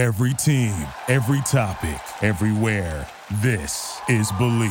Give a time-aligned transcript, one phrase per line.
[0.00, 0.72] Every team,
[1.08, 3.06] every topic, everywhere.
[3.42, 4.70] This is Believe.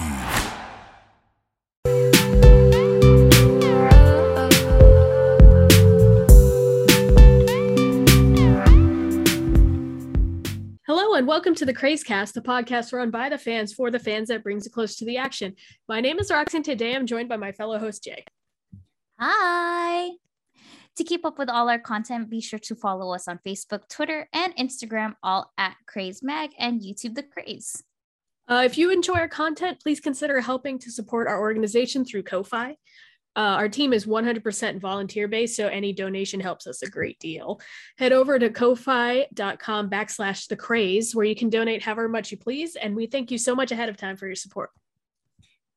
[10.88, 14.30] Hello and welcome to the Crazecast, the podcast run by the fans for the fans
[14.30, 15.54] that brings it close to the action.
[15.88, 16.64] My name is Roxanne.
[16.64, 18.24] Today I'm joined by my fellow host Jay.
[19.20, 20.10] Hi.
[21.00, 24.28] To keep up with all our content, be sure to follow us on Facebook, Twitter,
[24.34, 27.82] and Instagram, all at Craze Mag and YouTube The Craze.
[28.50, 32.72] Uh, if you enjoy our content, please consider helping to support our organization through Ko-fi.
[33.34, 37.62] Uh, our team is 100% volunteer based, so any donation helps us a great deal.
[37.98, 42.76] Head over to ko-fi.com backslash the craze, where you can donate however much you please.
[42.76, 44.72] And we thank you so much ahead of time for your support.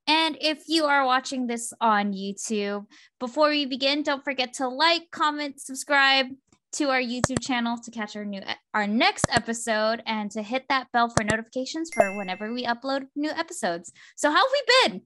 [0.06, 2.86] And if you are watching this on YouTube,
[3.20, 6.26] before we begin, don't forget to like, comment, subscribe
[6.72, 8.40] to our YouTube channel to catch our new
[8.72, 13.30] our next episode and to hit that bell for notifications for whenever we upload new
[13.30, 13.92] episodes.
[14.16, 15.02] So how have we been?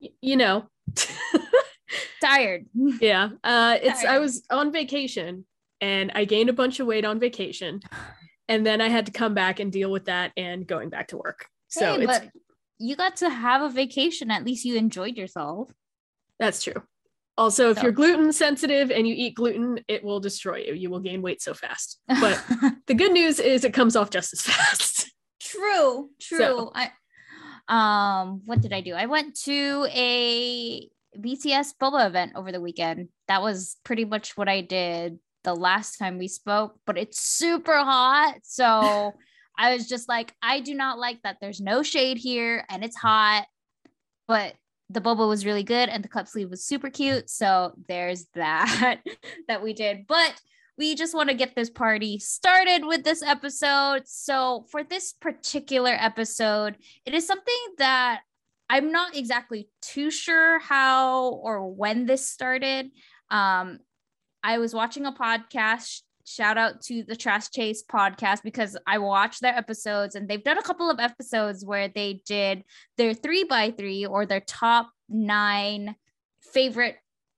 [0.00, 0.68] Y- you know,
[2.20, 2.66] Tired.
[3.00, 3.30] yeah.
[3.44, 5.44] Uh, it's I was on vacation
[5.80, 7.80] and I gained a bunch of weight on vacation,
[8.48, 11.16] and then I had to come back and deal with that and going back to
[11.16, 11.46] work.
[11.68, 12.28] So Hey, it's but
[12.82, 14.30] you got to have a vacation.
[14.30, 15.70] At least you enjoyed yourself.
[16.38, 16.82] That's true.
[17.38, 20.74] Also, if So- you're gluten sensitive and you eat gluten, it will destroy you.
[20.74, 21.98] You will gain weight so fast.
[22.08, 22.42] But
[22.86, 25.10] the good news is it comes off just as fast.
[25.40, 26.38] true, true.
[26.38, 26.90] So- I
[27.68, 28.94] um what did I do?
[28.94, 33.08] I went to a BTS Boba event over the weekend.
[33.28, 37.76] That was pretty much what I did the last time we spoke, but it's super
[37.78, 38.34] hot.
[38.42, 39.12] So
[39.56, 42.96] I was just like, I do not like that there's no shade here and it's
[42.96, 43.46] hot,
[44.26, 44.54] but
[44.90, 47.30] the boba was really good and the cup sleeve was super cute.
[47.30, 49.00] So there's that
[49.48, 50.06] that we did.
[50.06, 50.34] But
[50.78, 54.02] we just want to get this party started with this episode.
[54.06, 58.22] So, for this particular episode, it is something that
[58.70, 62.90] I'm not exactly too sure how or when this started.
[63.30, 63.80] Um,
[64.42, 66.00] I was watching a podcast.
[66.24, 70.58] Shout out to the Trash Chase podcast because I watched their episodes and they've done
[70.58, 72.64] a couple of episodes where they did
[72.96, 75.96] their three by three or their top nine
[76.52, 76.96] favorite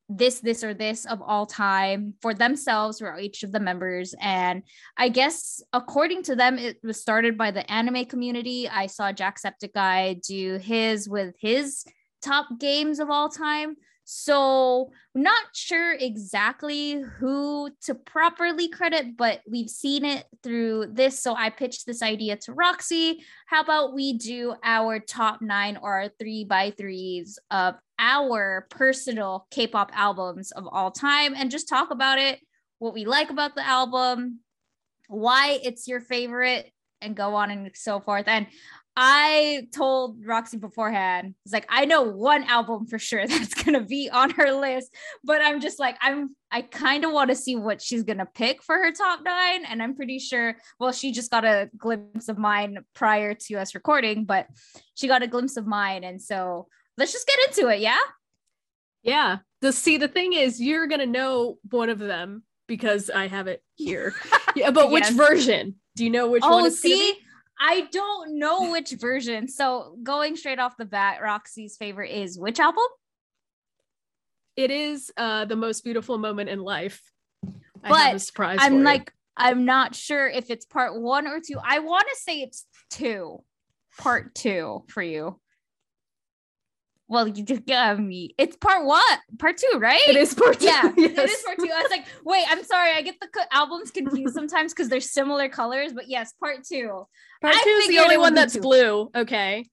[0.09, 4.15] this, this, or this of all time for themselves or each of the members.
[4.21, 4.62] And
[4.97, 8.69] I guess according to them, it was started by the anime community.
[8.69, 11.84] I saw Jacksepticeye do his with his
[12.21, 13.77] top games of all time.
[14.04, 21.22] So, not sure exactly who to properly credit, but we've seen it through this.
[21.22, 23.25] So, I pitched this idea to Roxy.
[23.47, 29.47] How about we do our top nine or our three by threes of our personal
[29.50, 32.41] K pop albums of all time and just talk about it,
[32.78, 34.41] what we like about the album,
[35.09, 38.25] why it's your favorite, and go on and so forth.
[38.26, 38.47] And
[38.97, 44.09] I told Roxy beforehand, it's like, I know one album for sure that's gonna be
[44.09, 44.94] on her list,
[45.25, 48.62] but I'm just like, I'm I kind of want to see what she's gonna pick
[48.62, 49.65] for her top nine.
[49.65, 53.75] And I'm pretty sure, well, she just got a glimpse of mine prior to us
[53.75, 54.47] recording, but
[54.94, 56.04] she got a glimpse of mine.
[56.04, 57.99] And so let's just get into it, yeah?
[59.03, 59.38] Yeah.
[59.60, 63.62] The see the thing is you're gonna know one of them because I have it
[63.75, 64.15] here.
[64.54, 65.75] yeah, but which version?
[65.97, 67.19] Do you know which oh, one Oh, it's gonna see?
[67.59, 69.48] I don't know which version.
[69.48, 72.84] So going straight off the bat, Roxy's favorite is which album?
[74.56, 77.00] It is uh the most beautiful moment in life.
[77.82, 78.59] I But surprise.
[78.60, 81.59] I'm like, I'm not sure if it's part one or two.
[81.62, 83.42] I want to say it's two,
[83.98, 85.41] part two for you.
[87.06, 88.34] Well, you just got me.
[88.38, 89.00] It's part one,
[89.38, 90.00] part two, right?
[90.09, 90.66] it is part two.
[90.66, 91.31] Yeah, it yes.
[91.32, 91.70] is part two.
[91.75, 92.92] I was like, wait, I'm sorry.
[92.92, 97.06] I get the co- albums confused sometimes because they're similar colors, but yes, part two.
[97.42, 98.60] Part I two is the only one that's two.
[98.60, 99.10] blue.
[99.15, 99.66] Okay.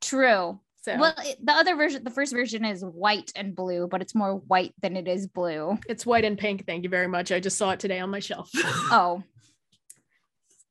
[0.00, 0.60] True.
[0.80, 4.14] So Well, it- the other version, the first version is white and blue, but it's
[4.14, 5.76] more white than it is blue.
[5.88, 6.64] it's white and pink.
[6.66, 7.30] Thank you very much.
[7.32, 8.48] I just saw it today on my shelf.
[8.56, 9.22] Oh,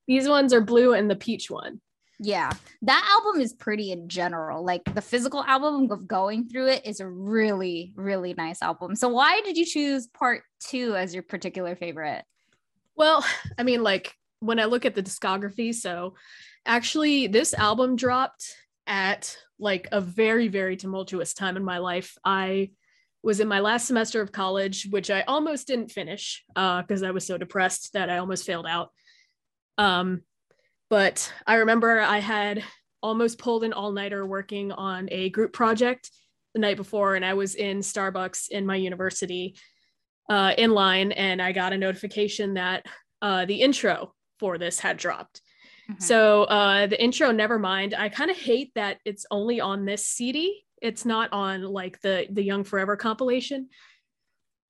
[0.08, 1.82] These ones are blue and the peach one.
[2.20, 2.52] Yeah.
[2.82, 4.64] That album is pretty in general.
[4.64, 8.96] Like the physical album of going through it is a really, really nice album.
[8.96, 12.24] So, why did you choose part two as your particular favorite?
[12.96, 13.24] Well,
[13.58, 16.16] I mean, like when I look at the discography, so
[16.66, 18.56] actually, this album dropped
[18.88, 22.16] at like a very, very tumultuous time in my life.
[22.24, 22.72] I
[23.22, 27.28] was in my last semester of college, which I almost didn't finish because I was
[27.28, 28.90] so depressed that I almost failed out.
[29.78, 30.22] Um,
[30.90, 32.64] but I remember I had
[33.04, 36.10] almost pulled an all nighter working on a group project
[36.54, 39.56] the night before, and I was in Starbucks in my university
[40.30, 42.86] uh, in line, and I got a notification that
[43.22, 45.42] uh, the intro for this had dropped.
[45.90, 46.02] Mhm.
[46.02, 47.96] So uh, the intro, never mind.
[47.98, 50.64] I kind of hate that it's only on this CD.
[50.82, 53.70] It's not on like the the Young Forever compilation.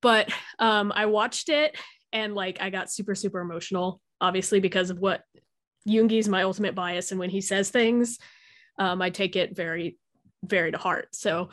[0.02, 1.76] But um, I watched it
[2.14, 5.24] and like I got super super emotional, obviously because of what
[5.88, 8.20] Yoongi's my ultimate bias, and when he says things,
[8.78, 9.98] um, I take it very
[10.44, 11.16] very to heart.
[11.16, 11.50] So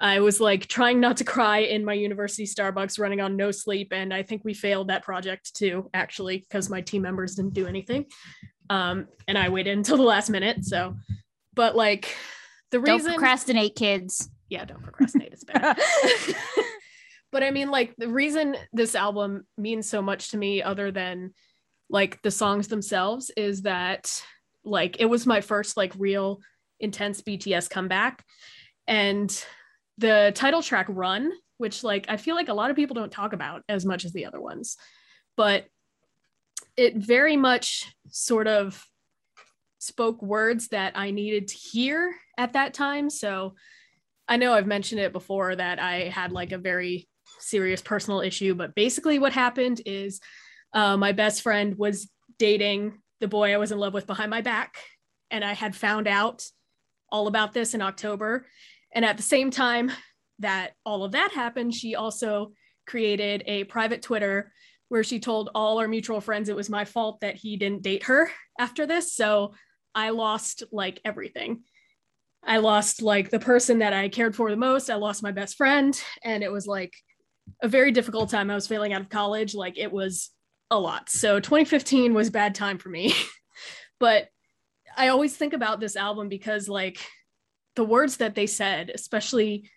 [0.00, 3.92] I was like trying not to cry in my university Starbucks, running on no sleep,
[3.92, 7.66] and I think we failed that project too, actually, because my team members didn't do
[7.66, 8.06] anything
[8.70, 10.96] um and i waited until the last minute so
[11.54, 12.16] but like
[12.70, 14.28] the reason Don't procrastinate, kids.
[14.48, 15.78] yeah don't procrastinate it's bad
[17.32, 21.32] but i mean like the reason this album means so much to me other than
[21.90, 24.22] like the songs themselves is that
[24.64, 26.40] like it was my first like real
[26.80, 28.24] intense bts comeback
[28.86, 29.44] and
[29.98, 33.32] the title track run which like i feel like a lot of people don't talk
[33.32, 34.76] about as much as the other ones
[35.36, 35.66] but
[36.76, 38.84] it very much sort of
[39.78, 43.10] spoke words that I needed to hear at that time.
[43.10, 43.54] So
[44.26, 47.06] I know I've mentioned it before that I had like a very
[47.38, 50.20] serious personal issue, but basically what happened is
[50.74, 54.42] uh, my best friend was dating the boy I was in love with behind my
[54.42, 54.76] back.
[55.30, 56.44] And I had found out
[57.10, 58.46] all about this in October.
[58.92, 59.90] And at the same time
[60.40, 62.52] that all of that happened, she also
[62.86, 64.52] created a private Twitter
[64.88, 68.04] where she told all our mutual friends it was my fault that he didn't date
[68.04, 69.14] her after this.
[69.14, 69.54] So
[69.94, 71.62] I lost like everything.
[72.44, 74.90] I lost like the person that I cared for the most.
[74.90, 75.98] I lost my best friend.
[76.22, 76.92] And it was like
[77.62, 78.50] a very difficult time.
[78.50, 79.54] I was failing out of college.
[79.54, 80.30] Like it was
[80.70, 81.10] a lot.
[81.10, 83.14] So 2015 was bad time for me.
[84.00, 84.28] but
[84.96, 86.98] I always think about this album because like
[87.76, 89.70] the words that they said, especially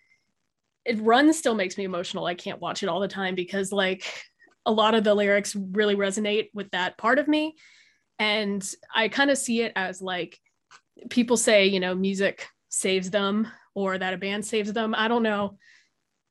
[0.84, 2.26] it runs still makes me emotional.
[2.26, 4.04] I can't watch it all the time because like
[4.64, 7.56] a lot of the lyrics really resonate with that part of me.
[8.18, 10.38] And I kind of see it as like
[11.10, 14.94] people say, you know, music saves them or that a band saves them.
[14.94, 15.58] I don't know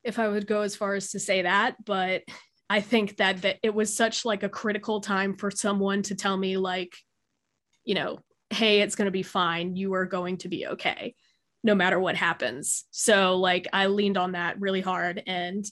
[0.03, 2.23] if I would go as far as to say that, but
[2.69, 6.35] I think that that it was such like a critical time for someone to tell
[6.35, 6.95] me like,
[7.85, 8.19] you know,
[8.49, 9.75] hey, it's to be fine.
[9.75, 11.15] You are going to be okay
[11.63, 12.85] no matter what happens.
[12.91, 15.65] So like I leaned on that really hard and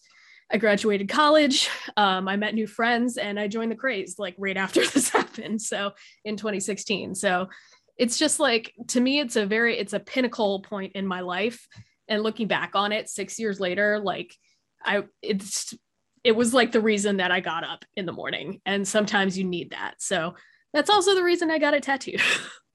[0.51, 1.69] I graduated college.
[1.97, 5.61] Um, I met new friends and I joined the craze like right after this happened.
[5.61, 5.91] So
[6.23, 7.15] in 2016.
[7.15, 7.47] So
[7.97, 11.67] it's just like to me, it's a very it's a pinnacle point in my life.
[12.07, 14.35] And looking back on it six years later, like
[14.83, 15.73] I it's
[16.25, 18.59] it was like the reason that I got up in the morning.
[18.65, 19.93] And sometimes you need that.
[19.99, 20.33] So
[20.73, 22.19] that's also the reason I got it tattooed.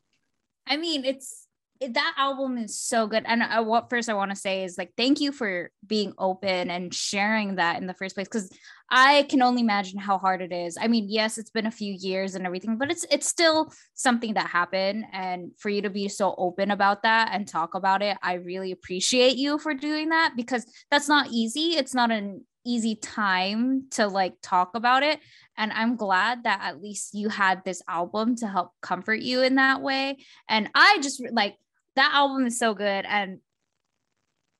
[0.68, 1.48] I mean, it's
[1.80, 3.24] it, that album is so good.
[3.26, 6.70] And uh, what first I want to say is like, thank you for being open
[6.70, 8.28] and sharing that in the first place.
[8.28, 8.50] Cause
[8.88, 10.76] I can only imagine how hard it is.
[10.80, 14.34] I mean, yes, it's been a few years and everything, but it's, it's still something
[14.34, 15.06] that happened.
[15.12, 18.72] And for you to be so open about that and talk about it, I really
[18.72, 21.76] appreciate you for doing that because that's not easy.
[21.76, 25.18] It's not an easy time to like talk about it
[25.56, 29.54] and i'm glad that at least you had this album to help comfort you in
[29.54, 30.16] that way
[30.48, 31.56] and i just like
[31.96, 33.38] that album is so good and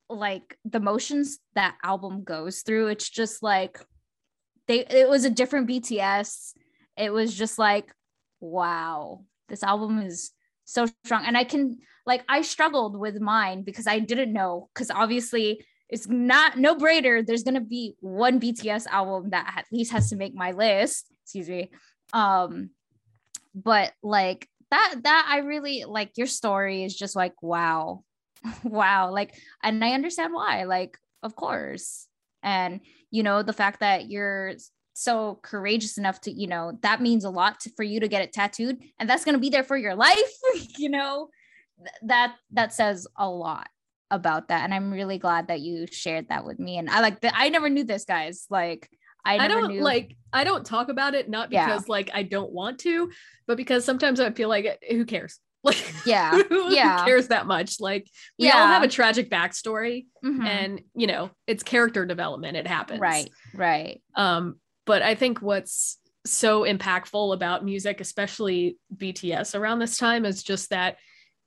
[0.09, 3.79] like the motions that album goes through it's just like
[4.67, 6.53] they it was a different bts
[6.97, 7.93] it was just like
[8.41, 10.33] wow this album is
[10.65, 14.91] so strong and i can like i struggled with mine because i didn't know because
[14.91, 17.27] obviously it's not no brainer.
[17.27, 21.07] There's to be one bts album that at least has to make my list.
[21.25, 21.71] Excuse me.
[22.13, 22.71] Um
[23.55, 28.05] but like that that i really like your story is just like wow.
[28.65, 29.11] Wow.
[29.11, 30.65] Like and i understand why.
[30.65, 32.07] Like of course.
[32.43, 32.81] And
[33.11, 34.55] you know the fact that you're
[34.93, 38.23] so courageous enough to you know that means a lot to, for you to get
[38.23, 40.33] it tattooed and that's going to be there for your life
[40.79, 41.29] you know?
[41.79, 43.69] Th- that that says a lot
[44.11, 47.21] about that and i'm really glad that you shared that with me and i like
[47.21, 48.89] that i never knew this guys like
[49.25, 51.67] i, I don't knew like I don't talk about it not Yeah.
[51.67, 53.11] because like I don't want to,
[53.49, 55.41] but because sometimes I feel like who cares?
[55.65, 57.05] Like Yeah, who yeah.
[57.05, 57.81] cares that much?
[57.81, 58.07] Like
[58.39, 60.47] we all have a tragic backstory Mhm.
[60.47, 62.57] and you know, it's character development.
[62.57, 63.01] It happens.
[63.01, 69.99] right right Um, but I think what's so impactful about music, especially BTS around this
[69.99, 70.97] time, is just that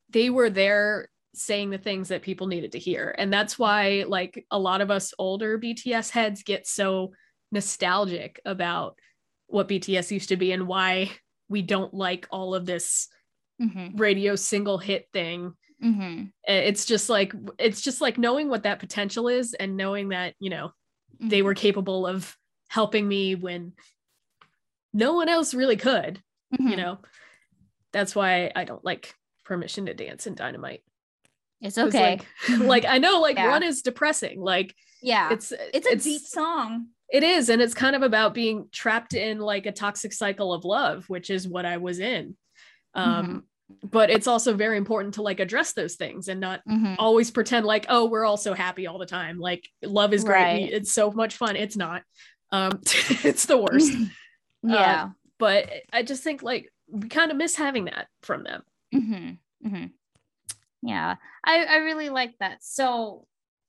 [0.09, 3.13] they were there saying the things that people needed to hear.
[3.17, 7.13] And that's why, like, a lot of us older BTS heads get so
[7.51, 8.97] nostalgic about
[9.47, 11.11] what BTS used to be and why
[11.49, 13.07] we don't like all of this
[13.61, 13.95] mm-hmm.
[13.97, 16.25] radio single hit thing Mm-hmm.
[16.47, 20.49] it's just like it's just like knowing what that potential is and knowing that you
[20.49, 20.71] know
[21.19, 22.37] they were capable of
[22.69, 23.73] helping me when
[24.93, 26.21] no one else really could
[26.57, 26.77] you Mhm.
[26.77, 26.99] know
[27.91, 29.13] that's why i don't like
[29.43, 30.83] permission to dance in dynamite
[31.63, 32.19] It's okay.
[32.49, 33.47] like, like i know like Yeah.
[33.47, 35.31] run is depressing like yeah.
[35.33, 36.87] it's It's a deep song.
[37.11, 40.63] it is and it's kind of about being trapped in like a toxic cycle of
[40.65, 42.35] love which is what i was in
[42.95, 43.43] um
[43.81, 46.95] but it's also very important to like address those things and not Mhm.
[46.99, 50.33] always pretend like oh we're all so happy all the time like love is great
[50.43, 50.69] Right.
[50.71, 52.03] It's so much fun it's not
[52.51, 52.71] um
[53.23, 53.91] it's the worst
[54.63, 55.09] yeah.
[55.39, 58.61] but i just think like we kind of miss having that from them
[58.93, 59.67] Mm-hmm.
[59.67, 59.85] Mm-hmm.
[60.83, 62.63] Yeah, I, I really like that.
[62.63, 63.25] So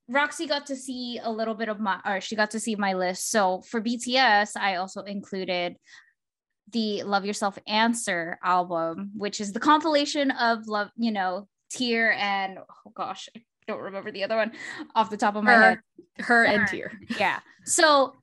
[0.07, 2.93] Roxy got to see a little bit of my, or she got to see my
[2.93, 3.31] list.
[3.31, 5.77] So for BTS, I also included
[6.71, 12.59] the Love Yourself Answer album, which is the compilation of love, you know, Tear and
[12.59, 14.51] oh gosh, I don't remember the other one
[14.93, 15.79] off the top of my head.
[16.19, 17.39] her her and tear Yeah.
[17.65, 18.15] So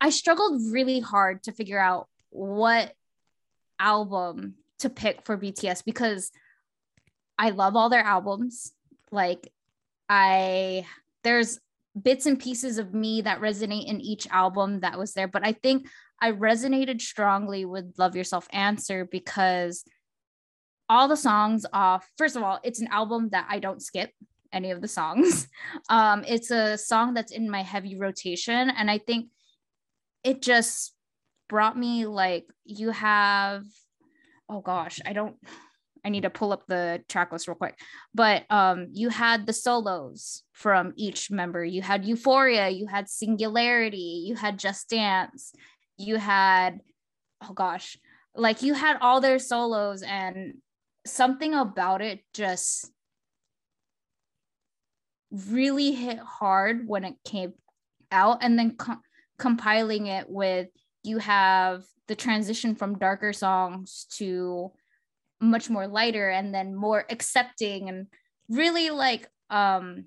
[0.00, 2.92] I struggled really hard to figure out what
[3.78, 6.30] album to pick for BTS because
[7.38, 8.72] I love all their albums.
[9.10, 9.52] Like
[10.08, 10.86] I
[11.24, 11.58] there's
[12.00, 15.52] bits and pieces of me that resonate in each album that was there, but I
[15.52, 15.86] think
[16.20, 19.84] I resonated strongly with Love Yourself Answer because
[20.88, 24.10] all the songs off first of all, it's an album that I don't skip
[24.52, 25.48] any of the songs.
[25.88, 29.28] Um, it's a song that's in my heavy rotation, and I think
[30.22, 30.94] it just
[31.48, 33.64] brought me like you have.
[34.48, 35.36] Oh gosh, I don't.
[36.04, 37.78] I need to pull up the track list real quick.
[38.14, 41.64] But um, you had the solos from each member.
[41.64, 42.68] You had Euphoria.
[42.68, 44.24] You had Singularity.
[44.26, 45.52] You had Just Dance.
[45.96, 46.80] You had
[47.48, 47.96] oh gosh,
[48.34, 50.54] like you had all their solos, and
[51.06, 52.90] something about it just
[55.30, 57.54] really hit hard when it came
[58.10, 59.00] out and then co-
[59.38, 60.68] compiling it with
[61.02, 64.70] you have the transition from darker songs to
[65.42, 68.06] much more lighter and then more accepting and
[68.48, 70.04] really like um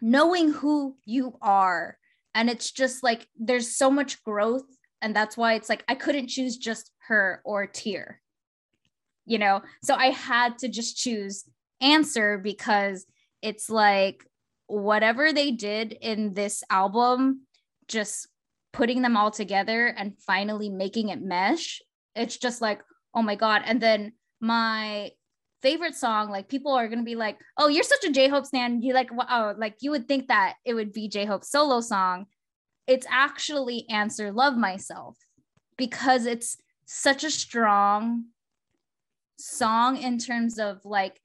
[0.00, 1.96] knowing who you are
[2.34, 4.66] and it's just like there's so much growth
[5.00, 8.20] and that's why it's like I couldn't choose just her or tear
[9.24, 11.44] you know so I had to just choose
[11.80, 13.06] answer because
[13.42, 14.26] it's like
[14.66, 17.42] whatever they did in this album,
[17.88, 18.28] just
[18.72, 21.82] putting them all together and finally making it mesh.
[22.14, 22.80] It's just like,
[23.14, 23.62] oh my God.
[23.64, 25.10] And then my
[25.62, 28.82] favorite song, like people are gonna be like, oh, you're such a J-Hope stan.
[28.82, 32.26] You like oh, like you would think that it would be J-Hope's solo song.
[32.86, 35.16] It's actually Answer Love Myself
[35.76, 38.26] because it's such a strong
[39.38, 41.18] song in terms of like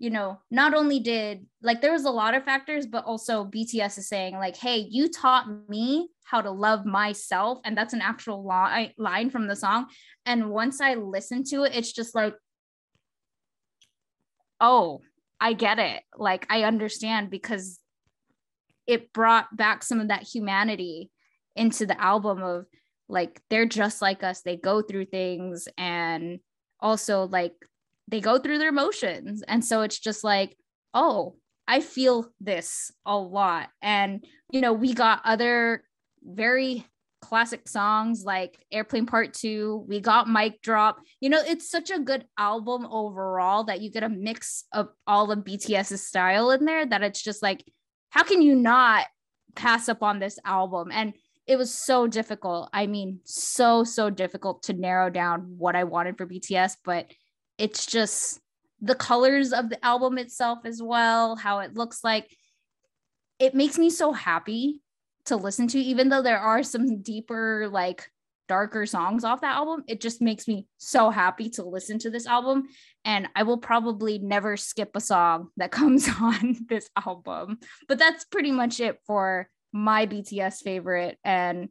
[0.00, 3.98] you know, not only did like there was a lot of factors, but also BTS
[3.98, 8.42] is saying like, hey, you taught me how to love myself, and that's an actual
[8.42, 9.86] line line from the song.
[10.24, 12.34] And once I listen to it, it's just like,
[14.60, 15.00] oh,
[15.40, 16.02] I get it.
[16.16, 17.78] Like I understand because
[18.86, 21.10] it brought back some of that humanity
[21.56, 22.66] into the album of
[23.08, 24.42] like they're just like us.
[24.42, 26.40] They go through things and
[26.80, 27.54] also like
[28.08, 29.42] they go through their emotions.
[29.46, 30.56] And so it's just like,
[30.94, 31.36] oh,
[31.66, 33.68] I feel this a lot.
[33.80, 35.84] And, you know, we got other
[36.22, 36.84] very
[37.20, 40.98] classic songs like Airplane Part 2, we got Mic Drop.
[41.20, 45.30] You know, it's such a good album overall that you get a mix of all
[45.30, 47.64] of BTS's style in there that it's just like,
[48.10, 49.06] how can you not
[49.54, 50.90] pass up on this album?
[50.92, 51.14] And
[51.46, 52.70] it was so difficult.
[52.72, 57.10] I mean, so, so difficult to narrow down what I wanted for BTS, but
[57.58, 58.40] it's just
[58.80, 62.34] the colors of the album itself as well, how it looks like.
[63.38, 64.80] It makes me so happy
[65.26, 68.08] to listen to, even though there are some deeper, like
[68.48, 69.84] darker songs off that album.
[69.86, 72.64] It just makes me so happy to listen to this album.
[73.04, 77.58] And I will probably never skip a song that comes on this album.
[77.88, 81.18] But that's pretty much it for my BTS favorite.
[81.24, 81.68] And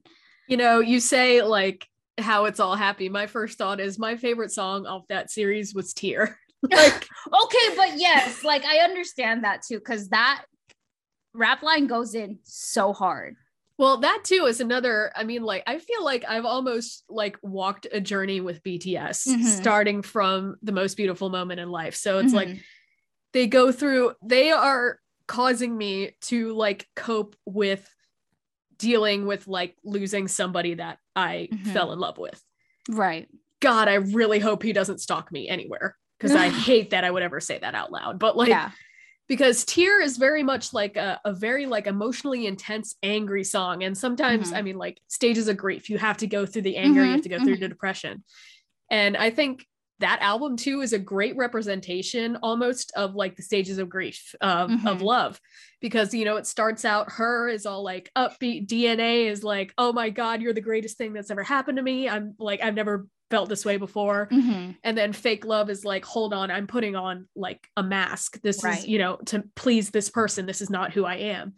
[0.47, 1.85] you know you say like
[2.17, 5.93] how it's all happy my first thought is my favorite song off that series was
[5.93, 6.39] tear
[6.71, 7.07] like
[7.43, 10.43] okay, but yes, like I understand that too, because that
[11.33, 13.35] rap line goes in so hard.
[13.77, 17.87] well that too is another i mean like i feel like i've almost like walked
[17.93, 19.43] a journey with bts Mhm.
[19.45, 22.61] starting from the most beautiful moment in life so it's like Mhm.
[23.33, 27.87] they go through they are causing me to like cope with
[28.77, 31.67] dealing with like losing somebody that i Mhm.
[31.73, 32.43] fell in love with
[32.89, 33.27] right.
[33.61, 37.23] god i really hope he doesn't stalk me anywhere because i hate that i would
[37.23, 38.71] ever say that out loud but like yeah.
[39.29, 43.83] Because tear is very much like a, a very like emotionally intense angry song.
[43.83, 44.57] And sometimes Mhm.
[44.57, 47.21] i mean like stages of grief you have to go through the anger you have
[47.21, 48.23] to go through the depression.
[48.91, 49.65] And I think
[49.99, 54.71] that album too is a great representation almost of like the stages of grief of,
[54.71, 54.87] Mhm.
[54.87, 55.39] of love.
[55.81, 59.93] Because you know it starts out her is all like upbeat dna is like oh
[59.93, 62.09] my god you're the greatest thing that's ever happened to me.
[62.09, 64.27] I'm like i've never felt this way before.
[64.31, 64.77] Mhm.
[64.83, 68.41] and then fake love is like hold on i'm putting on like a mask.
[68.41, 68.79] This Right.
[68.79, 70.45] is you know to please this person.
[70.45, 71.53] This is not who i am.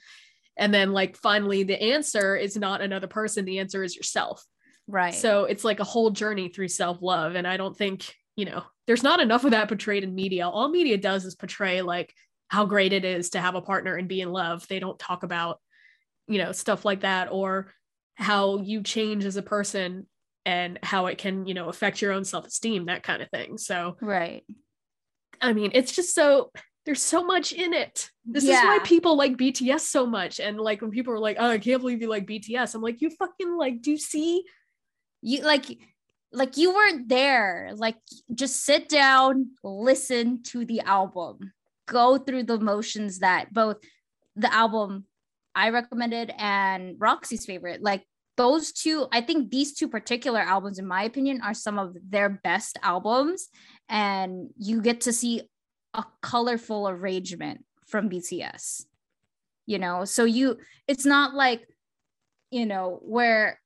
[0.58, 3.46] And then like finally the answer is not another person.
[3.46, 4.44] The answer is yourself.
[4.88, 5.14] Right.
[5.14, 7.36] so it's like a whole journey through self-love.
[7.36, 10.48] And i don't think you know there's not enough of that portrayed in media.
[10.50, 12.14] All media does is portray like
[12.50, 14.68] how great it is to have a partner and be in love.
[14.68, 15.60] They don't talk about
[16.28, 17.72] you know stuff like that or
[18.16, 20.08] how you change as a person
[20.46, 23.96] and how it can you know affect your own self-esteem that kind of thing so
[24.02, 24.44] right.
[25.40, 26.52] i mean it's just so
[26.86, 30.82] there's so much in it this is why people like bts so much and like
[30.82, 33.56] when people are like oh i can't believe you like bts i'm like you fucking
[33.56, 34.44] like do you see
[35.22, 35.66] You like
[36.34, 37.72] like you weren't there.
[37.76, 37.98] Like
[38.34, 41.54] just sit down, listen to the album.
[41.88, 43.78] Go through the motions that both
[44.36, 45.06] the album
[45.54, 47.82] I recommended and Roxy's favorite.
[47.82, 48.04] Like
[48.42, 52.28] those two, I think these two particular albums, in my opinion, are some of their
[52.28, 53.50] best albums.
[53.88, 55.44] And you get to see
[55.94, 58.86] a colorful arrangement from BTS.
[59.68, 60.58] You know, so you
[60.88, 61.68] it's not like,
[62.50, 63.60] you know, where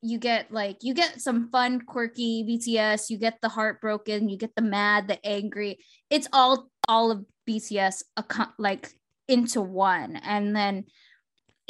[0.00, 4.52] you get like you get some fun quirky bts you get the heartbroken you get
[4.56, 5.78] the mad the angry
[6.10, 8.02] it's all all of bts
[8.58, 8.90] like
[9.28, 10.84] into one and then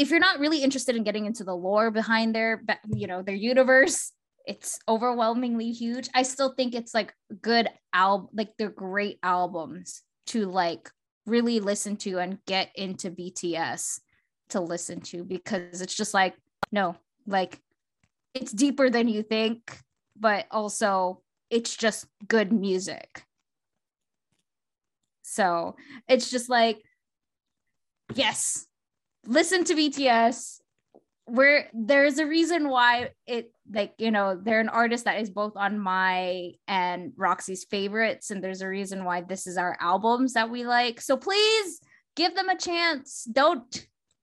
[0.02, 2.62] if you're not really interested in getting into the lore behind their
[2.94, 4.12] you know their universe
[4.46, 10.46] it's overwhelmingly huge i still think it's like good album like they're great albums to
[10.46, 10.90] like
[11.26, 14.00] really listen to and get into bts
[14.48, 16.34] to listen to because it's just like
[16.72, 17.60] no like
[18.34, 19.78] it's deeper than you think,
[20.18, 23.24] but also it's just good music.
[25.22, 25.76] So
[26.08, 26.82] it's just like,
[28.14, 28.66] yes,
[29.26, 30.58] listen to BTS.
[31.26, 35.52] Where there's a reason why it like you know they're an artist that is both
[35.56, 40.50] on my and Roxy's favorites, and there's a reason why this is our albums that
[40.50, 41.00] we like.
[41.00, 41.80] So please
[42.16, 43.24] give them a chance.
[43.30, 43.70] Don't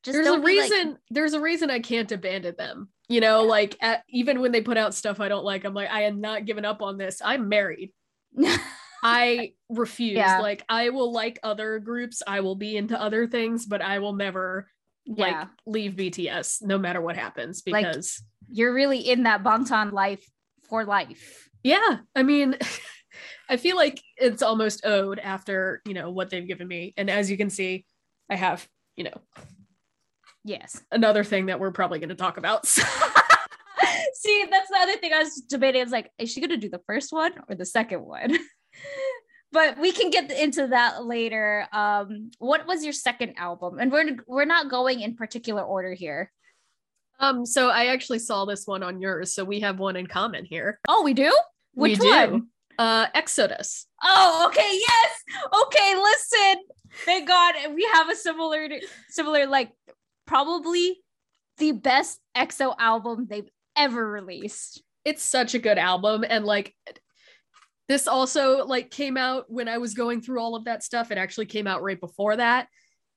[0.03, 3.43] just there's a don't like- reason there's a reason i can't abandon them you know
[3.43, 6.21] like at, even when they put out stuff i don't like i'm like i am
[6.21, 7.91] not giving up on this i'm married
[9.03, 10.39] i refuse Yeah.
[10.39, 14.13] like i will like other groups i will be into other things but i will
[14.13, 14.69] never
[15.17, 15.45] like yeah.
[15.65, 20.23] leave bts no matter what happens Like- because you're really in that Bangtan life
[20.69, 21.49] for life.
[21.63, 22.55] yeah i mean
[23.49, 27.29] i feel like it's almost owed after you know what they've given me and as
[27.29, 27.85] you can see
[28.29, 29.21] i have you know
[30.45, 30.81] Yes.
[30.91, 32.83] another thing that we're probably going to talk about So-
[34.13, 35.81] See, that's the other thing I was debating.
[35.81, 38.37] It's like, is she gonna do the first one or the second one?
[39.51, 41.67] But we can get into that later.
[41.71, 43.79] Um, what was your second album?
[43.79, 46.31] And we're we're not going in particular order here.
[47.19, 50.45] Um, so I actually saw this one on yours, so we have one in common
[50.45, 50.79] here.
[50.87, 51.31] Oh, we do.
[51.75, 52.07] We Which do.
[52.07, 52.47] one?
[52.77, 53.87] Uh, Exodus.
[54.03, 54.79] Oh, okay.
[54.79, 55.23] Yes.
[55.65, 55.95] Okay.
[55.95, 56.63] Listen.
[57.05, 58.67] Thank God we have a similar,
[59.09, 59.71] similar like
[60.25, 60.97] probably
[61.57, 64.81] the best EXO album they've ever released.
[65.05, 66.75] It's such a good album, and like
[67.89, 71.11] this also like came out when I was going through all of that stuff.
[71.11, 72.67] It actually came out right before that,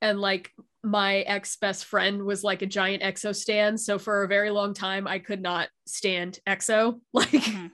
[0.01, 0.51] and like
[0.83, 4.75] my ex best friend was like a giant EXO stan, so for a very long
[4.75, 7.01] time I could not stand EXO.
[7.13, 7.71] Like Mhm.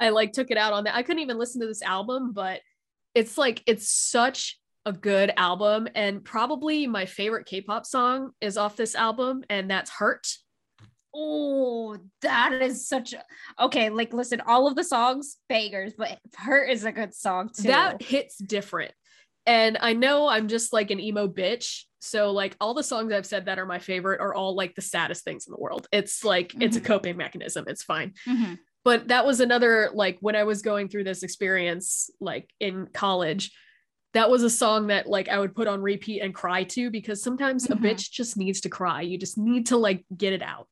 [0.00, 0.94] I like took it out on that.
[0.94, 2.60] I couldn't even listen to this album, but
[3.14, 8.76] it's like it's such a good album and probably my favorite K-pop song is off
[8.76, 10.28] this album and that's Hurt.
[11.14, 13.22] Oh, that is such a
[13.62, 13.90] okay.
[13.90, 17.64] Like, listen, all of the songs bangers, but "Hurt" is a good song too.
[17.68, 18.92] That hits different.
[19.46, 21.84] And I know I'm just like an emo bitch.
[22.00, 24.82] So like all the songs I've said that are my favorite are all like the
[24.82, 25.86] saddest things in the world.
[25.90, 26.84] It's like it's a Mhm.
[26.84, 27.64] coping mechanism.
[27.68, 28.12] It's fine.
[28.26, 28.58] Mhm.
[28.84, 33.50] but that was another like when i was going through this experience like in college
[34.14, 37.20] that was a song that like i would put on repeat and cry to because
[37.22, 37.72] sometimes Mhm.
[37.72, 40.68] a bitch just needs to cry you just need to like get it out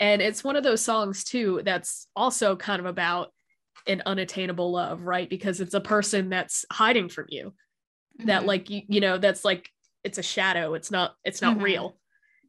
[0.00, 3.32] and it's one of those songs too that's also kind of about
[3.86, 7.54] an unattainable love right because it's a person that's hiding from you
[8.24, 8.46] that Mhm.
[8.46, 9.70] like you, you know that's like
[10.02, 11.62] it's a shadow it's not it's not Mhm.
[11.62, 11.98] real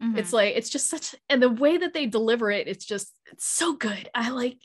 [0.02, 0.18] Mhm.
[0.18, 3.46] it's like it's just such and the way that they deliver it it's just it's
[3.46, 4.58] so good i like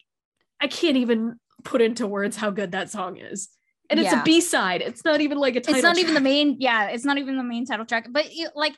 [0.61, 3.49] i can't even put into words how good that song is
[3.91, 4.21] and it's Yeah.
[4.21, 6.57] a b-side it's not even like a title it's not even the main.
[6.59, 8.09] Yeah, it's not even the main title track.
[8.11, 8.75] But you, like,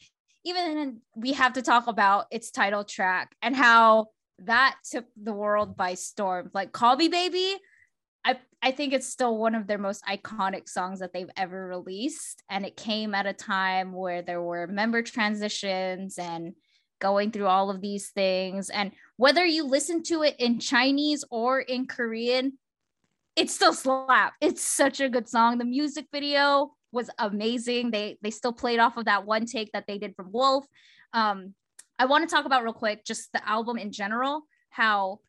[0.49, 4.07] even we have to talk about its title track and how
[4.41, 6.51] that took the world by storm.
[6.55, 7.59] Like, "Call Me Baby,"
[8.25, 12.43] I I think it's still one of their most iconic songs that they've ever released
[12.51, 16.55] and it came at a time where there were member transitions and
[17.01, 21.61] going through all of these things and whether you listen to it in Chinese or
[21.61, 22.59] in Korean
[23.37, 24.35] it still slap.
[24.41, 25.59] It's such a good song.
[25.59, 27.91] The music video was amazing.
[27.91, 30.67] They they still played off of that one take that they did from Wolf.
[31.13, 31.55] Um,
[31.99, 34.43] I want to talk about real quick just the album in general.
[34.71, 35.21] How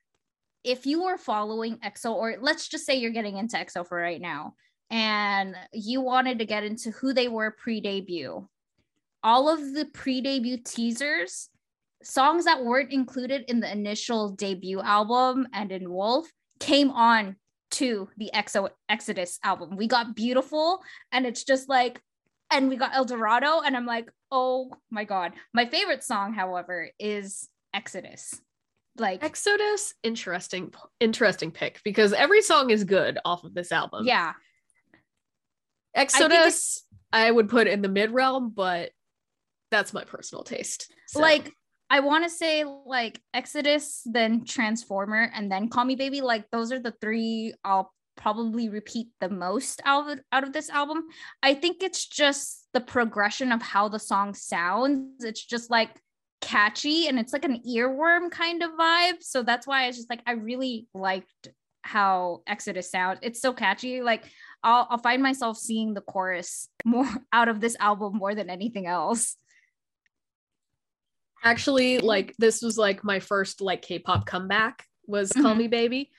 [0.64, 4.22] if you were following EXO, or let's just say you're getting into EXO for right
[4.22, 4.56] now,
[4.90, 8.48] and you wanted to get into who they were pre-debut,
[9.24, 11.50] all of the pre-debut teasers,
[12.04, 16.28] songs that weren't included in the initial debut album and in Wolf
[16.60, 17.36] came on
[17.72, 19.76] to the Exo Exodus album.
[19.76, 22.02] We got Beautiful, and it's just like,
[22.52, 25.34] and we got El Dorado, and I'm like, oh my god.
[25.54, 28.42] My favorite song, however, is Exodus.
[28.98, 34.06] Like Exodus, interesting, interesting pick because every song is good off of this album.
[34.06, 34.34] Yeah.
[35.96, 38.92] Exodus, I, I would put in the mid realm, but
[39.72, 40.92] that's my personal taste.
[41.08, 41.20] So.
[41.20, 41.54] Like
[41.90, 46.22] I want to say like Exodus, then Transformer, and then Call Me Baby.
[46.22, 50.70] Like those are the three I'll probably repeat the most out of, out of this
[50.70, 51.06] album.
[51.42, 55.24] I think it's just the progression of how the song sounds.
[55.24, 55.90] It's just like
[56.42, 59.22] catchy and it's like an earworm kind of vibe.
[59.22, 61.50] So that's why I just like I really liked
[61.82, 63.20] how Exodus sounds.
[63.24, 64.02] It's so catchy.
[64.02, 64.26] Like
[64.64, 68.86] I'll I'll find myself singing the chorus more out of this album more than anything
[68.86, 69.36] else
[71.44, 75.60] actually like this was like my first like k-pop comeback was call mm-hmm.
[75.60, 76.12] me baby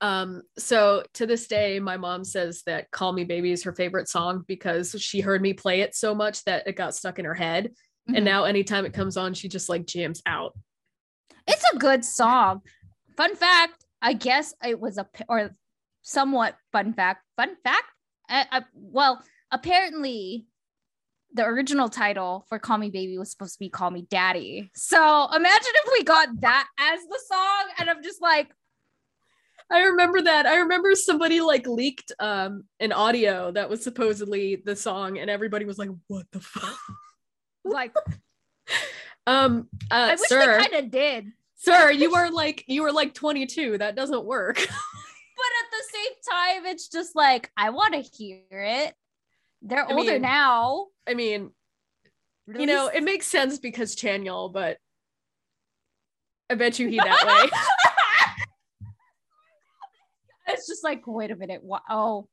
[0.00, 4.08] um so to this day my mom says that call me baby is her favorite
[4.08, 7.34] song because she heard me play it so much that it got stuck in her
[7.34, 8.16] head mm-hmm.
[8.16, 10.56] and now anytime it comes on she just like jams out
[11.46, 12.60] it's a good song
[13.16, 15.50] fun fact i guess it was a or
[16.02, 17.84] somewhat fun fact fun fact
[18.28, 20.46] I, I, well apparently
[21.32, 24.70] the original title for Call Me Baby was supposed to be Call Me Daddy.
[24.74, 28.50] So imagine if we got that as the song, and I'm just like,
[29.70, 30.46] I remember that.
[30.46, 35.64] I remember somebody like leaked um an audio that was supposedly the song, and everybody
[35.64, 36.78] was like, "What the fuck?"
[37.64, 37.94] like,
[39.26, 41.32] um, uh, I wish sir, they kind of did.
[41.54, 43.78] Sir, you are like you were like 22.
[43.78, 44.56] That doesn't work.
[44.56, 48.94] but at the same time, it's just like I want to hear it.
[49.62, 50.86] They're I older mean, now.
[51.10, 51.50] I mean,
[52.46, 54.78] you know, it makes sense because Chanyeol, but
[56.48, 57.50] I bet you he that way.
[60.48, 61.64] it's just like, wait a minute.
[61.64, 61.82] What?
[61.90, 62.28] Oh,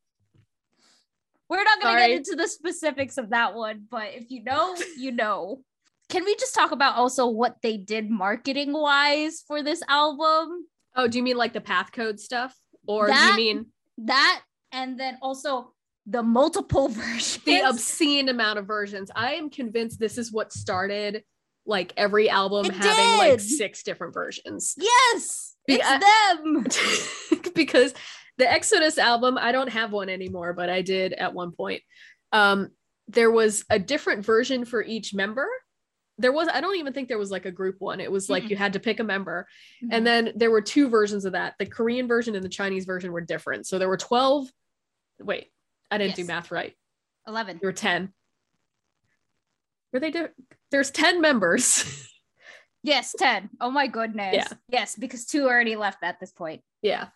[1.49, 4.75] we're not going to get into the specifics of that one, but if you know,
[4.97, 5.61] you know.
[6.09, 10.65] Can we just talk about also what they did marketing wise for this album?
[10.95, 12.55] Oh, do you mean like the path code stuff?
[12.87, 13.65] Or that, do you mean
[14.05, 14.41] that?
[14.71, 15.73] And then also
[16.07, 19.11] the multiple versions, the obscene amount of versions.
[19.15, 21.23] I am convinced this is what started
[21.65, 23.17] like every album it having did.
[23.17, 24.73] like six different versions.
[24.77, 27.51] Yes, Be- it's them.
[27.53, 27.93] because
[28.37, 31.81] the Exodus album, I don't have one anymore, but I did at one point.
[32.31, 32.69] Um,
[33.07, 35.47] there was a different version for each member.
[36.19, 37.99] There was, I don't even think there was like a group one.
[37.99, 38.51] It was like mm-hmm.
[38.51, 39.47] you had to pick a member.
[39.83, 39.93] Mm-hmm.
[39.93, 41.55] And then there were two versions of that.
[41.59, 43.67] The Korean version and the Chinese version were different.
[43.67, 44.47] So there were 12.
[45.19, 45.47] Wait,
[45.91, 46.17] I didn't yes.
[46.17, 46.73] do math right.
[47.27, 47.59] 11.
[47.61, 48.13] There were 10.
[49.93, 50.13] Were they?
[50.71, 52.07] There's 10 members.
[52.83, 53.49] yes, 10.
[53.61, 54.35] Oh my goodness.
[54.35, 54.47] Yeah.
[54.69, 56.61] Yes, because two already left at this point.
[56.81, 57.07] Yeah.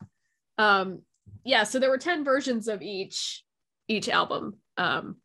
[0.58, 1.02] Um
[1.44, 3.44] yeah, so there were 10 versions of each
[3.88, 4.58] each album.
[4.78, 5.18] Um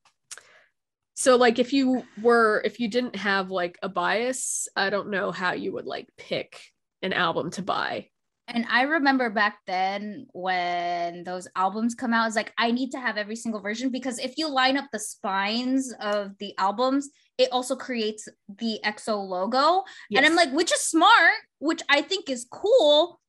[1.15, 5.31] so like if you were if you didn't have like a bias, I don't know
[5.31, 6.61] how you would like pick
[7.03, 8.09] an album to buy
[8.49, 13.01] and I remember back then when those albums come out, it's like I need to
[13.01, 17.49] have every single version because if you line up the spines of the albums, it
[17.51, 19.83] also creates the EXO logo.
[20.11, 20.19] Yes.
[20.19, 23.21] And I'm like, which is smart, which I think is cool.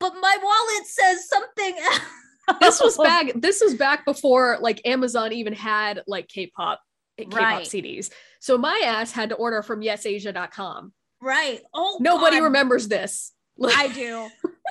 [0.00, 2.00] But my wallet says something else.
[2.62, 6.80] This was back this was back before like Amazon even had like K-pop
[7.18, 7.66] K-pop right.
[7.66, 8.10] CDs.
[8.40, 10.94] So my ass had to order from yesasia.com.
[11.20, 11.60] Right.
[11.74, 12.44] Oh nobody God.
[12.44, 13.34] remembers this.
[13.64, 14.28] I do.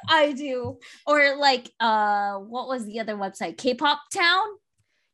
[0.10, 0.78] I do.
[1.06, 3.58] Or like uh what was the other website?
[3.58, 4.47] K-pop Town?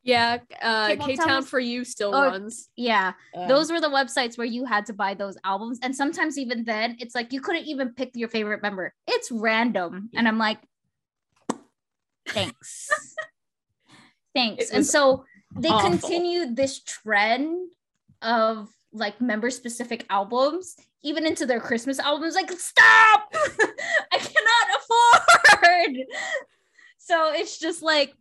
[0.03, 2.69] Yeah, uh Ktown4u still oh, runs.
[2.75, 3.13] Yeah.
[3.35, 6.65] Um, those were the websites where you had to buy those albums and sometimes even
[6.65, 8.93] then it's like you couldn't even pick your favorite member.
[9.07, 10.59] It's random and I'm like
[12.27, 12.89] thanks.
[14.35, 14.71] thanks.
[14.71, 15.91] And so they awful.
[15.91, 17.71] continued this trend
[18.21, 23.29] of like member specific albums even into their christmas albums like stop
[24.11, 25.97] i cannot afford
[26.97, 28.13] so it's just like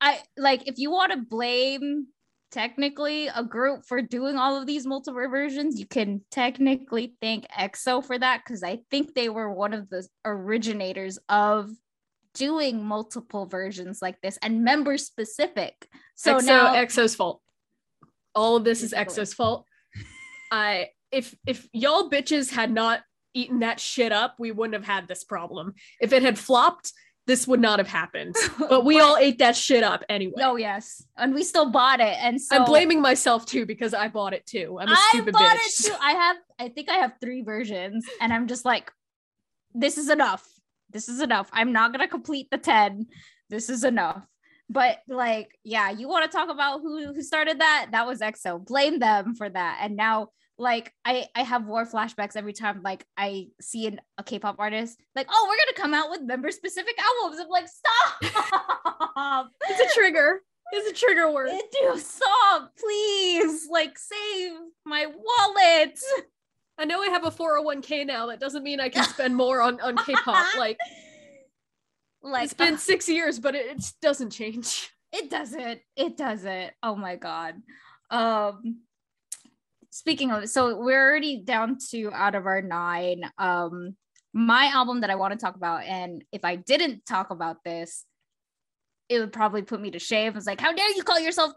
[0.00, 2.06] I like if you want to blame
[2.50, 8.04] technically a group for doing all of these multiple versions, you can technically thank EXO
[8.04, 11.70] for that because I think they were one of the originators of
[12.34, 15.88] doing multiple versions like this and member specific.
[16.16, 17.40] So EXO, now EXO's fault.
[18.34, 19.66] All of this is EXO's fault.
[20.50, 23.02] I if if y'all bitches had not
[23.34, 25.74] eaten that shit up, we wouldn't have had this problem.
[26.00, 26.92] If it had flopped,
[27.26, 28.34] this would not have happened.
[28.58, 30.42] But we all ate that shit up anyway.
[30.42, 34.08] Oh yes, and we still bought it, and so I'm blaming myself too because I
[34.08, 34.78] bought it too.
[34.80, 35.80] I'm a I stupid bought bitch.
[35.80, 35.96] it too.
[36.00, 38.90] I have, I think I have three versions, and I'm just like,
[39.74, 40.46] this is enough.
[40.90, 41.48] This is enough.
[41.52, 43.06] I'm not gonna complete the ten.
[43.48, 44.24] This is enough.
[44.68, 47.88] But like, yeah, you want to talk about who who started that?
[47.90, 48.64] That was EXO.
[48.64, 49.80] Blame them for that.
[49.82, 50.28] And now,
[50.60, 55.00] like, I I have war flashbacks every time like I see an, a K-pop artist.
[55.16, 57.40] Like, oh, we're gonna come out with member specific albums.
[57.40, 59.46] I'm like, stop.
[59.68, 60.42] It's a trigger.
[60.72, 61.50] It's a trigger word.
[61.50, 63.68] Do stop, please.
[63.70, 64.52] Like, save
[64.84, 65.98] my wallet.
[66.78, 68.26] I know I have a 401k now.
[68.26, 70.56] That doesn't mean I can spend more on, on K-pop.
[70.56, 70.78] Like,
[72.22, 74.90] Like it's been ugh, six years, but it, it doesn't change.
[75.12, 75.80] it doesn't.
[75.96, 76.72] It doesn't.
[76.82, 77.54] Oh my god.
[78.10, 78.80] Um
[79.90, 83.22] speaking of so we're already down to out of our nine.
[83.38, 83.96] Um
[84.32, 88.04] my album that I want to talk about, and if I didn't talk about this,
[89.08, 90.36] it would probably put me to shame.
[90.36, 91.52] It's like, how dare you call yourself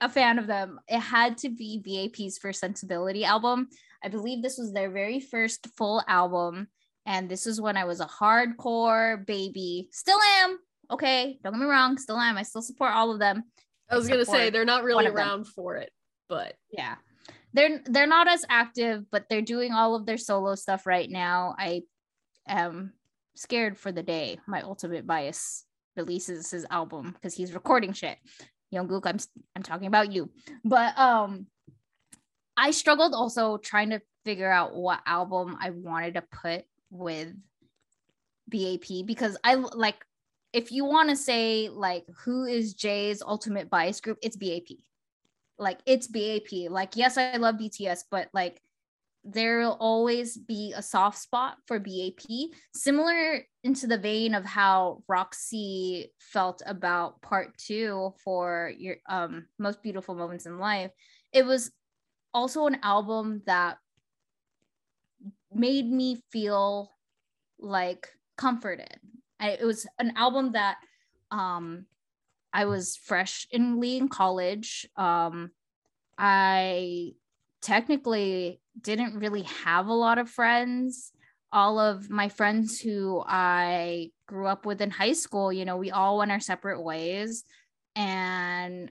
[0.00, 0.78] a fan of them?
[0.86, 3.68] It had to be BAP's First Sensibility album.
[4.04, 6.68] I believe this was their very first full album.
[7.06, 9.88] And this is when I was a hardcore baby.
[9.90, 10.58] Still am.
[10.90, 11.38] Okay.
[11.42, 11.96] Don't get me wrong.
[11.96, 12.36] Still am.
[12.36, 13.44] I still support all of them.
[13.90, 15.16] I was gonna say they're not really them.
[15.16, 15.90] around for it,
[16.28, 16.96] but Yeah.
[17.52, 21.54] They're they're not as active, but they're doing all of their solo stuff right now.
[21.58, 21.82] I
[22.48, 22.92] am
[23.34, 25.64] scared for the day my ultimate bias
[25.96, 28.18] releases his album because he's recording shit.
[28.72, 29.18] Yongguk, I'm
[29.56, 30.30] I'm talking about you.
[30.64, 31.46] But um
[32.56, 37.32] I struggled also trying to figure out what album I wanted to put with
[38.48, 40.04] BAP because I like
[40.52, 44.76] if you want to say like who is Jay's ultimate bias group, it's BAP.
[45.60, 46.70] Like it's BAP.
[46.70, 48.60] Like yes, I love BTS, but like
[49.22, 52.24] there'll always be a soft spot for BAP,
[52.74, 59.82] similar into the vein of how Roxy felt about part two for your um most
[59.82, 60.90] beautiful moments in life.
[61.32, 61.70] It was
[62.32, 63.76] also an album that
[65.52, 66.90] made me feel
[67.58, 68.98] like comforted.
[69.38, 70.78] I, it was an album that
[71.30, 71.84] um
[72.52, 74.86] I was fresh in in college.
[74.96, 75.50] Um
[76.18, 77.12] I
[77.62, 81.12] technically didn't really have a lot of friends.
[81.52, 85.90] All of my friends who I grew up with in high school, you know, we
[85.90, 87.44] all went our separate ways.
[87.96, 88.90] And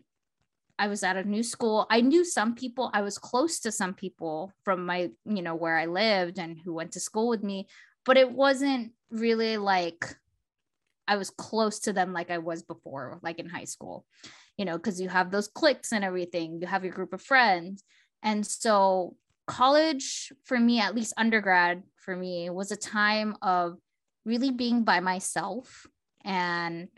[0.78, 1.88] I was at a new school.
[1.90, 5.78] I knew some people, I was close to some people from my, you know, where
[5.78, 7.68] I lived and who went to school with me,
[8.06, 10.16] but it wasn't really like
[11.10, 14.06] I was close to them like I was before, like in high school,
[14.58, 17.84] you know, because you have those cliques and everything, you have your group of friends.
[18.22, 19.16] And so,
[19.48, 23.80] college for me, at least undergrad for me, was a time of
[24.24, 25.88] really being by myself
[26.24, 26.90] and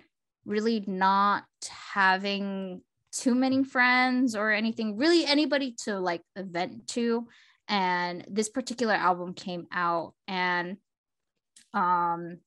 [0.45, 1.45] really not
[1.93, 2.81] having
[3.13, 7.27] too many friends or anything, really anybody to like vent to.
[7.69, 10.75] And this particular album came out and
[11.73, 12.39] um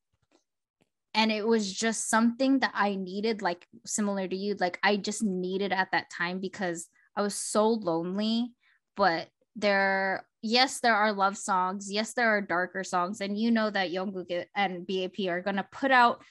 [1.14, 5.22] and it was just something that I needed, like similar to you, like I just
[5.22, 8.52] needed at that time because I was so lonely.
[8.96, 11.90] But there, yes, there are love songs.
[11.90, 15.92] Yes, there are darker songs, and you know that Yongguk and BAP are gonna put
[15.92, 16.22] out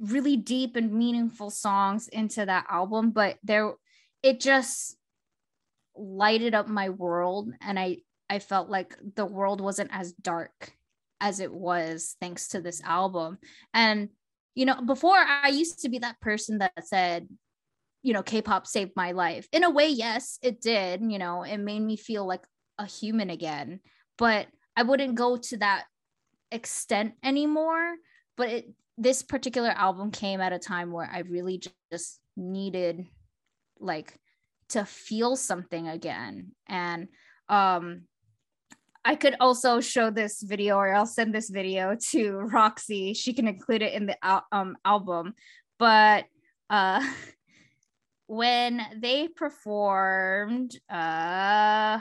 [0.00, 3.12] really deep and meaningful songs into that album.
[3.12, 3.74] But there,
[4.22, 4.96] it just
[5.96, 10.72] lighted up my world, and I I felt like the world wasn't as dark
[11.20, 13.38] as it was thanks to this album.
[13.72, 14.08] And
[14.54, 17.28] you know, before I used to be that person that said,
[18.02, 19.48] you know, K-pop saved my life.
[19.52, 21.00] In a way, yes, it did.
[21.02, 22.44] You know, it made me feel like
[22.78, 23.80] a human again.
[24.18, 25.84] But I wouldn't go to that
[26.52, 27.94] extent anymore.
[28.36, 33.06] But it this particular album came at a time where I really just needed
[33.80, 34.14] like
[34.68, 36.52] to feel something again.
[36.68, 37.08] And
[37.48, 38.02] um
[39.04, 43.12] I could also show this video or I'll send this video to Roxy.
[43.14, 45.34] She can include it in the al- um, album.
[45.78, 46.24] But
[46.70, 47.06] uh,
[48.26, 52.00] when they performed uh,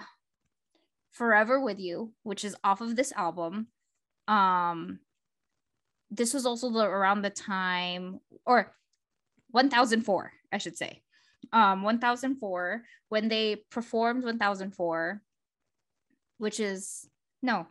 [1.11, 3.67] Forever With You, which is off of this album,
[4.27, 4.99] um,
[6.13, 8.73] this was also the, around the time or
[9.51, 11.01] 1004 i should say
[11.51, 15.21] um 1004 when they performed 1004
[16.43, 17.07] which is
[17.41, 17.67] no.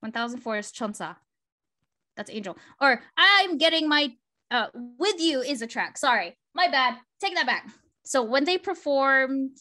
[0.00, 1.16] 1004 is chonsa
[2.16, 2.56] that's angel.
[2.80, 4.12] Or i'm getting my
[4.50, 5.98] uh with you is a track.
[5.98, 6.36] Sorry.
[6.54, 6.96] My bad.
[7.20, 7.68] Take that back.
[8.04, 9.58] So when they performed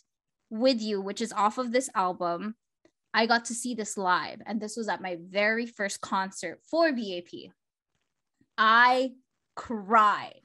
[0.50, 2.54] with you which is off of this album
[3.16, 4.42] i got to see this live.
[4.46, 7.52] And this was at my very first concert for bap
[8.58, 9.12] i
[9.56, 10.42] cried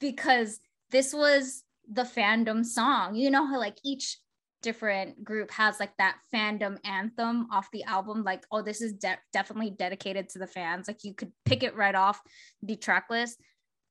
[0.00, 3.14] because this was the fandom song.
[3.14, 4.18] You know how like each
[4.62, 9.18] different group has like that fandom anthem off the album like oh this is de-
[9.32, 10.88] definitely dedicated to the fans.
[10.88, 12.20] Like you could pick it right off
[12.62, 13.40] the track list.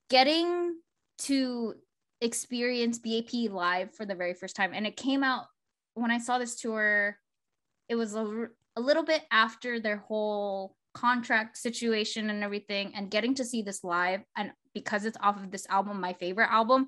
[0.09, 0.75] Getting
[1.19, 1.75] to
[2.21, 5.45] experience bap live for the very first time and it came out
[5.95, 7.17] when i saw this tour
[7.89, 13.33] it was a, a little bit after their whole contract situation and everything and getting
[13.33, 16.87] to see this live and because it's off of this album my favorite album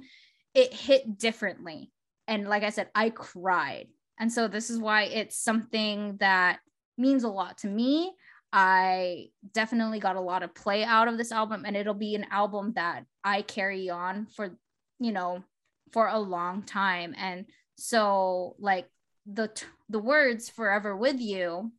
[0.54, 1.92] it hit differently
[2.28, 3.88] and like I said, I cried.
[4.20, 6.60] And so this is why it's something that
[6.98, 8.14] means a lot to me.
[8.52, 12.28] I definitely got a lot of play out of this album, and it'll be an
[12.30, 14.56] album that I carry on for,
[15.00, 15.44] you know,
[15.92, 17.16] for a long time.
[17.18, 17.46] And
[17.78, 18.88] so, like
[19.26, 19.50] the
[19.90, 21.72] the words "Forever with You"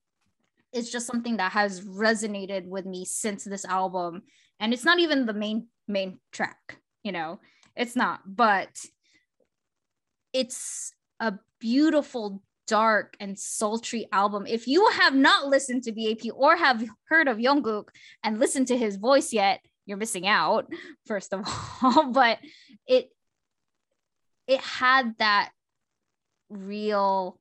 [0.73, 4.23] is just something that has resonated with me since this album,
[4.59, 7.39] and it's not even the main main track, you know,
[7.77, 8.69] it's not, but
[10.35, 14.47] it's a beautiful dark and sultry album.
[14.47, 17.89] If you have not listened to BAP or have heard of Yongguk
[18.23, 20.71] and listened to his voice yet, you're missing out
[21.07, 21.47] first of
[21.83, 22.39] all, but
[22.87, 23.09] it
[24.47, 25.51] it had that
[26.51, 27.39] real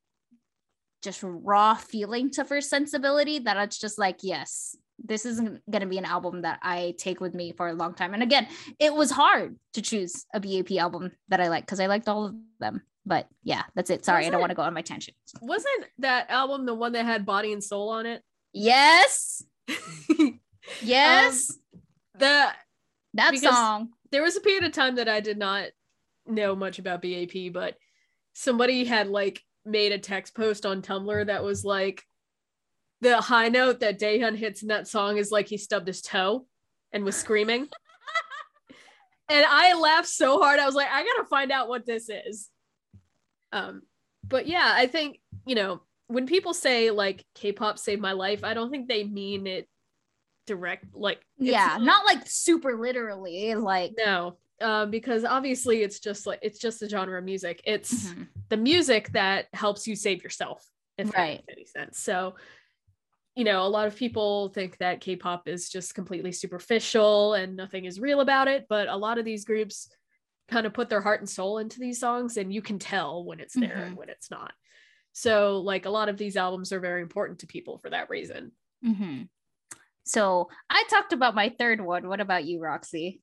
[1.01, 5.87] just raw feeling to first sensibility that it's just like yes this isn't going to
[5.87, 8.13] be an album that I take with me for a long time.
[8.13, 8.47] And again,
[8.79, 12.25] it was hard to choose a BAP album that I like because I liked all
[12.27, 12.81] of them.
[13.05, 14.05] But yeah, that's it.
[14.05, 15.17] Sorry, wasn't, I don't want to go on my tangent.
[15.41, 18.21] Wasn't that album the one that had Body and Soul on it?
[18.53, 19.43] Yes.
[20.81, 21.51] yes.
[21.51, 21.81] Um,
[22.19, 22.47] the
[23.15, 23.89] that song.
[24.11, 25.65] There was a period of time that I did not
[26.25, 27.75] know much about BAP, but
[28.33, 32.03] somebody had like made a text post on Tumblr that was like
[33.03, 36.45] the high note that Daehyun hits in that song is like he stubbed his toe
[36.91, 37.61] and was screaming.
[39.29, 40.59] and I laughed so hard.
[40.59, 42.49] I was like, I gotta find out what this is.
[43.51, 43.83] Um,
[44.23, 48.53] but yeah, I think you know when people say like K-pop saved my life, I
[48.53, 49.67] don't think they mean it
[50.45, 54.37] direct like yeah, not like super literally like no.
[54.61, 57.61] Um, because obviously it's just like it's just a genre of music.
[57.65, 58.23] It's mm-hmm.
[58.49, 60.65] the music that helps you save yourself,
[60.97, 61.43] if right.
[61.45, 61.99] that makes any sense.
[61.99, 62.35] So
[63.35, 67.85] you know, a lot of people think that K-pop is just completely superficial and nothing
[67.85, 69.89] is real about it, but a lot of these groups
[70.49, 73.39] kind of put their heart and soul into these songs and you can tell when
[73.39, 73.81] it's there mm-hmm.
[73.81, 74.53] and when it's not.
[75.13, 78.51] So like a lot of these albums are very important to people for that reason.
[78.85, 79.23] Mm-hmm.
[80.03, 82.07] So I talked about my third one.
[82.07, 83.21] What about you, Roxy?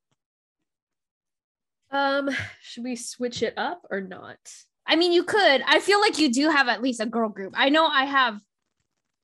[1.93, 2.31] Um,
[2.63, 4.39] should we switch it up or not?
[4.87, 5.63] I mean, you could.
[5.67, 7.55] I feel like you do have at least a girl group.
[7.57, 8.41] I know I have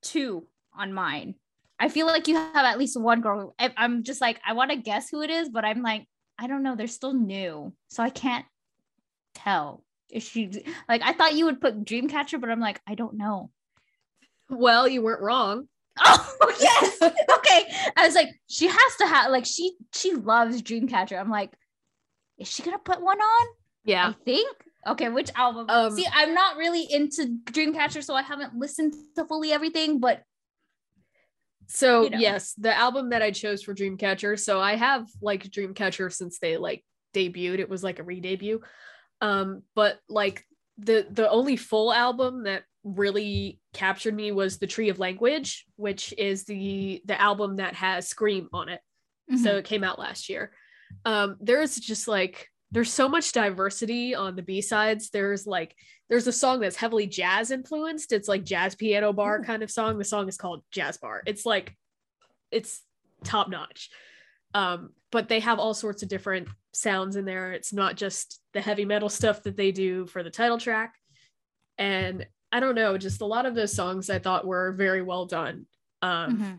[0.02, 1.34] two on mine.
[1.78, 3.54] I feel like you have at least one girl.
[3.58, 6.06] I'm just like, I want to guess who it is, but I'm like,
[6.38, 6.74] I don't know.
[6.74, 7.72] They're still new.
[7.88, 8.46] So I can't
[9.34, 13.14] tell if she, like, I thought you would put Dreamcatcher, but I'm like, I don't
[13.14, 13.50] know.
[14.48, 15.68] Well, you weren't wrong.
[15.98, 17.02] Oh, yes.
[17.02, 17.92] okay.
[17.96, 21.18] I was like, she has to have, like, she, she loves Dreamcatcher.
[21.18, 21.52] I'm like,
[22.38, 23.46] is she going to put one on?
[23.84, 24.08] Yeah.
[24.08, 24.56] I think.
[24.86, 25.66] Okay, which album?
[25.68, 30.22] Um, See, I'm not really into Dreamcatcher, so I haven't listened to fully everything, but
[31.66, 32.18] so you know.
[32.18, 34.38] yes, the album that I chose for Dreamcatcher.
[34.38, 37.58] So I have like Dreamcatcher since they like debuted.
[37.58, 38.60] It was like a re-debut.
[39.20, 40.44] Um, but like
[40.78, 46.14] the the only full album that really captured me was the Tree of Language, which
[46.16, 48.80] is the the album that has Scream on it.
[49.30, 49.42] Mm-hmm.
[49.42, 50.52] So it came out last year.
[51.04, 55.10] Um, there's just like there's so much diversity on the b-sides.
[55.10, 55.74] There's like
[56.08, 58.12] there's a song that's heavily jazz influenced.
[58.12, 59.98] It's like jazz piano bar kind of song.
[59.98, 61.22] The song is called jazz bar.
[61.26, 61.76] It's like
[62.50, 62.82] it's
[63.24, 63.90] top notch.
[64.54, 67.52] Um but they have all sorts of different sounds in there.
[67.52, 70.94] It's not just the heavy metal stuff that they do for the title track.
[71.78, 75.26] And i don't know just a lot of those songs i thought were very well
[75.26, 75.66] done.
[76.02, 76.54] Um mm-hmm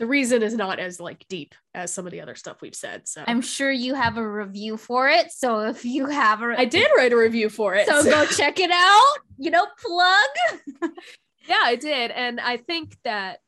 [0.00, 3.06] the reason is not as like deep as some of the other stuff we've said.
[3.06, 5.30] So I'm sure you have a review for it.
[5.30, 7.86] So if you have a I did write a review for it.
[7.86, 9.18] So, go check it out.
[9.38, 10.90] You know, plug.
[11.48, 12.10] yeah, I did.
[12.10, 13.40] And I think that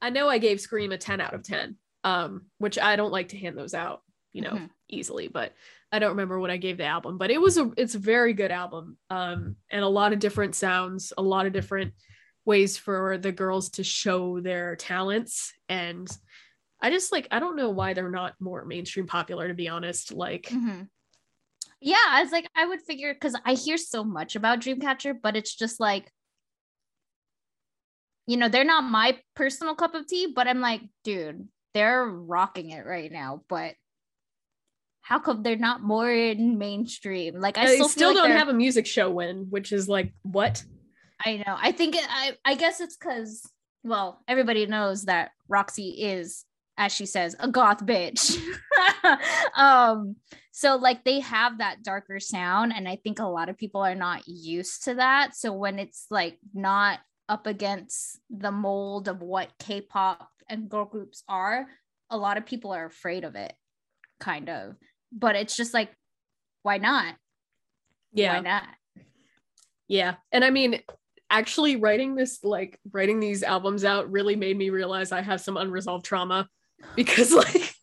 [0.00, 1.76] I know I gave Scream a 10 out of 10.
[2.04, 4.70] um, which I don't like to hand those out, you know, Mhm.
[4.88, 5.52] easily, but
[5.90, 8.32] I don't remember what I gave the album, but it was a it's a very
[8.34, 8.96] good album.
[9.10, 11.92] Um, and a lot of different sounds, a lot of different
[12.48, 15.52] ways for the girls to show their talents.
[15.68, 16.08] And
[16.80, 20.12] I just like I don't know why they're not more mainstream popular, to be honest.
[20.12, 20.88] Like Mhm.
[21.80, 25.36] Yeah, I was like, I would figure because I hear so much about Dreamcatcher, but
[25.36, 26.10] it's just like,
[28.26, 32.70] you know, they're not my personal cup of tea, but I'm like, dude, they're rocking
[32.70, 33.42] it right now.
[33.48, 33.74] But
[35.02, 37.40] how come they're not more in mainstream?
[37.40, 40.12] Like, I I still, still, like don't have a music show win, which is like
[40.22, 40.64] what?
[41.24, 41.56] I know.
[41.56, 43.48] I think it, I I guess it's because
[43.84, 46.44] well, everybody knows that Roxy is,
[46.76, 48.38] as she says, a goth bitch.
[49.56, 50.16] um,
[50.52, 53.94] so like they have that darker sound, and I think a lot of people are
[53.94, 55.34] not used to that.
[55.34, 61.22] So when it's like not up against the mold of what K-pop and girl groups
[61.28, 61.66] are,
[62.10, 63.52] a lot of people are afraid of it,
[64.18, 64.76] kind of.
[65.12, 65.90] But it's just like,
[66.62, 67.14] why not?
[68.12, 68.34] Yeah.
[68.36, 68.64] Why not?
[69.88, 70.14] Yeah.
[70.32, 70.80] And I mean,
[71.30, 75.56] actually writing this, like writing these albums out really made me realize I have some
[75.56, 76.48] unresolved trauma
[76.96, 77.74] because like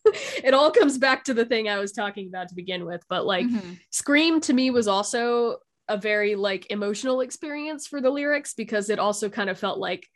[0.43, 3.03] it all comes back to the thing I was talking about to begin with.
[3.09, 3.79] But like Mhm.
[3.91, 8.97] Scream to me was also a very like emotional experience for the lyrics because it
[8.99, 10.07] also kind of felt like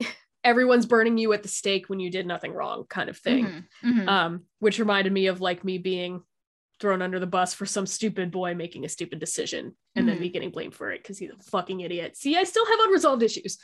[0.44, 3.46] everyone's burning you at the stake when you did nothing wrong kind of thing.
[3.46, 3.64] Mhm.
[3.84, 4.08] Mhm.
[4.08, 6.22] Um, which reminded me of like me being
[6.78, 10.20] thrown under the bus for some stupid boy making a stupid decision and then Mhm.
[10.20, 12.16] me getting blamed for it because he's a fucking idiot.
[12.16, 13.58] See, I still have unresolved issues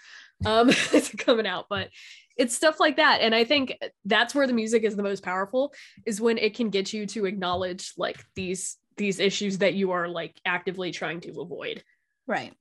[0.47, 0.71] um
[1.19, 1.91] coming out, but
[2.39, 3.21] it's stuff like that.
[3.21, 5.75] And I think that's where the music is the most powerful
[6.07, 10.09] is when it can get you to acknowledge like these these issues that you are
[10.09, 11.83] like actively trying to avoid.
[12.27, 12.55] right.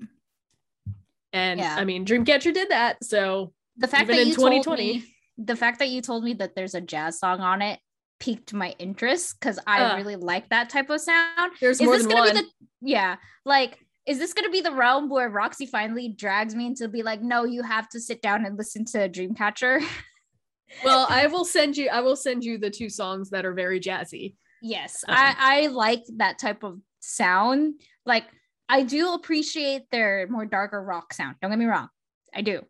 [1.33, 1.75] And Yeah.
[1.77, 3.03] I mean Dreamcatcher did that.
[3.03, 4.93] So the fact that in you told 2020.
[4.99, 7.79] me the fact that you told me that there's a jazz song on it
[8.21, 9.97] piqued my interest because I Uh.
[9.97, 11.51] really like that type of sound.
[11.59, 12.35] there's Is more this than gonna one.
[12.35, 12.47] be the
[12.81, 17.03] yeah, like is this gonna be the realm where Roxy finally drags me into be
[17.03, 19.83] like, no, you have to sit down and listen to Dreamcatcher?
[20.85, 23.79] well, I will send you I will send you the two songs that are very
[23.79, 24.35] jazzy.
[24.61, 25.15] yes, Um.
[25.17, 27.81] I I like that type of sound.
[28.05, 28.25] Like
[28.69, 31.35] I do appreciate their more darker rock sound.
[31.41, 31.89] Don't get me wrong,
[32.33, 32.61] I do.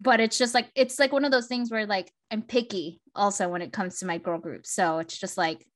[0.00, 3.48] But it's just like it's like one of those things where like I'm picky also
[3.48, 4.70] when it comes to my girl groups.
[4.70, 5.66] So it's just like,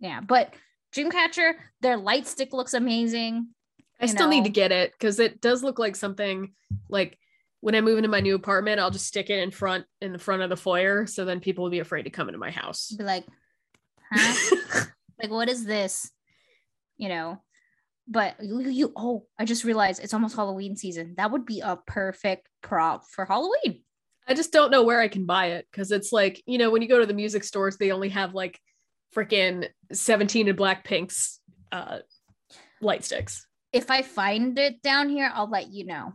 [0.00, 0.20] yeah.
[0.20, 0.54] But
[0.94, 3.48] Dreamcatcher, their light stick looks amazing.
[4.00, 6.52] I still need to get it because it does look like something
[6.88, 7.18] like
[7.60, 10.18] when I move into my new apartment, I'll just stick it in front in the
[10.18, 12.92] front of the foyer, so then people will be afraid to come into my house.
[12.92, 13.26] Be like,
[14.12, 14.84] huh?
[15.20, 16.10] like what is this?
[16.96, 17.42] You know.
[18.06, 21.14] But you, you oh, I just realized it's almost Halloween season.
[21.18, 23.82] That would be a perfect prop for Halloween.
[24.28, 26.82] I just don't know where I can buy it because it's like you know when
[26.82, 28.60] you go to the music stores, they only have like
[29.16, 31.40] freaking seventeen and Blackpink's
[31.72, 31.98] uh,
[32.80, 33.46] light sticks.
[33.72, 36.14] if I find it down here, I'll let you know.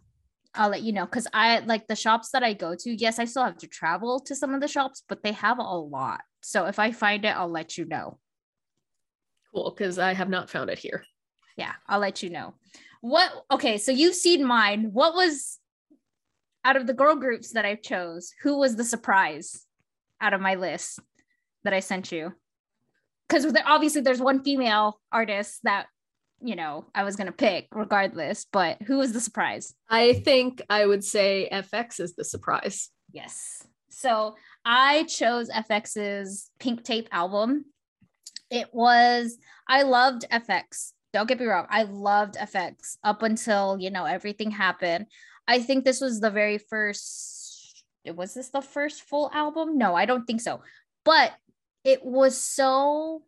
[0.56, 2.96] I'll let you know because I like the shops that I go to.
[2.96, 5.64] Yes, I still have to travel to some of the shops, but they have a
[5.64, 6.22] lot.
[6.42, 8.20] So if I find it, I'll let you know.
[9.54, 11.04] Cool, because I have not found it here.
[11.58, 12.54] Yeah, I'll let you know.
[13.02, 14.92] What okay, so you've seen mine.
[14.94, 15.60] What was
[16.66, 19.66] out of the girl groups that I chose, who was the surprise
[20.22, 21.00] out of my list
[21.64, 22.34] that I sent you?
[23.28, 25.88] Because obviously there's one female artist that
[26.42, 29.74] you know I was gonna pick regardless, but who was the surprise?
[29.90, 32.90] I think I would say FX is the surprise.
[33.12, 33.66] Yes.
[33.90, 34.36] So
[34.66, 37.66] I chose FX's Pink Tape album.
[38.50, 39.38] It was,
[39.68, 40.92] I loved FX.
[41.14, 41.68] Don't get me wrong.
[41.70, 45.06] I loved FX up until, you know, everything happened.
[45.48, 49.78] I think this was the very first, was this the first full album?
[49.78, 50.62] No, I don't think so.
[51.04, 51.34] But
[51.84, 53.24] it was so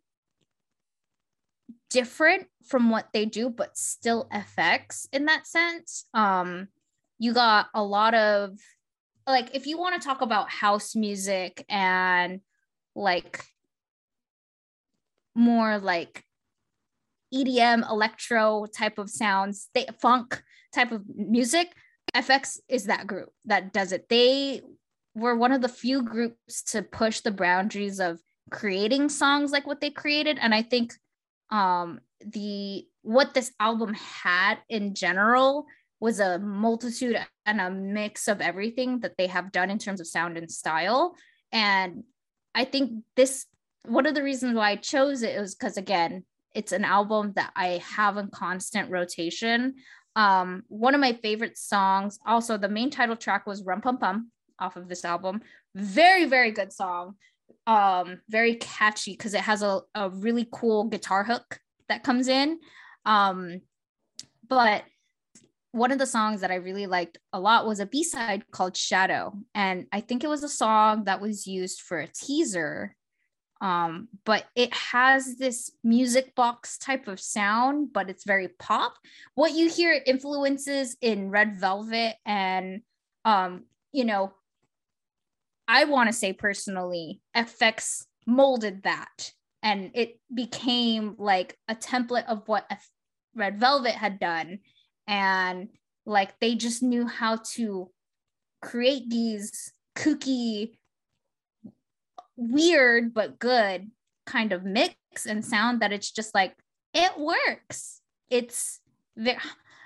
[1.90, 6.06] different from what they do, but still FX in that sense.
[6.14, 6.68] Um,
[7.18, 8.58] you got a lot of
[9.26, 12.40] like if you want to talk about house music and
[12.94, 13.42] like
[15.34, 16.24] more like
[17.34, 20.42] EDM electro type of sounds, they funk
[20.72, 21.72] type of music,
[22.14, 24.08] FX is that group that does it.
[24.08, 24.62] They
[25.14, 29.80] were one of the few groups to push the boundaries of creating songs like what
[29.80, 30.94] they created and I think
[31.50, 35.66] um the what this album had in general
[36.00, 40.06] was a multitude and a mix of everything that they have done in terms of
[40.06, 41.14] sound and style.
[41.52, 42.04] And
[42.54, 43.46] I think this,
[43.84, 47.52] one of the reasons why I chose it was because, again, it's an album that
[47.56, 49.76] I have in constant rotation.
[50.16, 54.32] Um, one of my favorite songs, also, the main title track was Rum Pum Pum
[54.58, 55.42] off of this album.
[55.74, 57.14] very very good song
[57.66, 62.58] um very catchy because it has a, a really cool guitar hook that comes in
[63.04, 63.60] um
[64.48, 64.84] but
[65.72, 69.34] one of the songs that I really liked a lot was a B-side called Shadow.
[69.54, 72.96] And I think it was a song that was used for a teaser.
[73.60, 78.94] Um, but it has this music box type of sound, but it's very pop.
[79.34, 82.82] What you hear influences in Red Velvet and
[83.24, 84.32] um, you know,
[85.66, 89.32] I want to say personally, FX molded that
[89.62, 92.90] and it became like a template of what F-
[93.34, 94.58] Red Velvet had done
[95.08, 95.68] and
[96.04, 97.90] like they just knew how to
[98.62, 100.76] create these kooky
[102.36, 103.90] weird but good
[104.26, 106.54] kind of mix and sound that it's just like
[106.92, 108.00] it works.
[108.30, 108.80] It's
[109.16, 109.40] there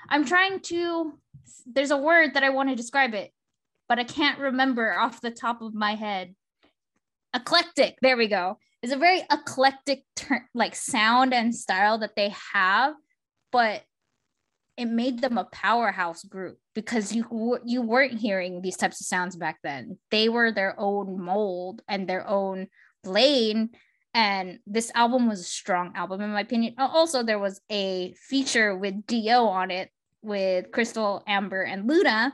[0.08, 1.14] i'm trying to
[1.66, 3.30] there's a word that i want to describe it
[3.88, 6.34] but i can't remember off the top of my head.
[7.32, 8.58] Eclectic there we go.
[8.82, 12.94] It's a very eclectic ter- like sound and style that they have
[13.52, 13.82] but
[14.76, 19.36] it made them a powerhouse group because you you weren't hearing these types of sounds
[19.36, 19.98] back then.
[20.10, 22.68] They were their own mold and their own
[23.04, 23.70] lane.
[24.12, 26.74] And this album was a strong album, in my opinion.
[26.78, 29.46] Uh, also, there was a feature with D.O.
[29.46, 29.90] on it
[30.22, 32.32] with Krystal, Amber, and Luna.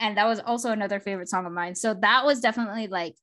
[0.00, 1.74] And that was also another favorite song of mine.
[1.76, 3.16] So that was definitely like,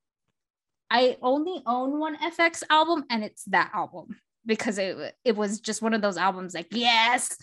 [0.89, 5.82] I only own one FX album, and it's that album because it, it was just
[5.82, 7.38] one of those albums like, yes,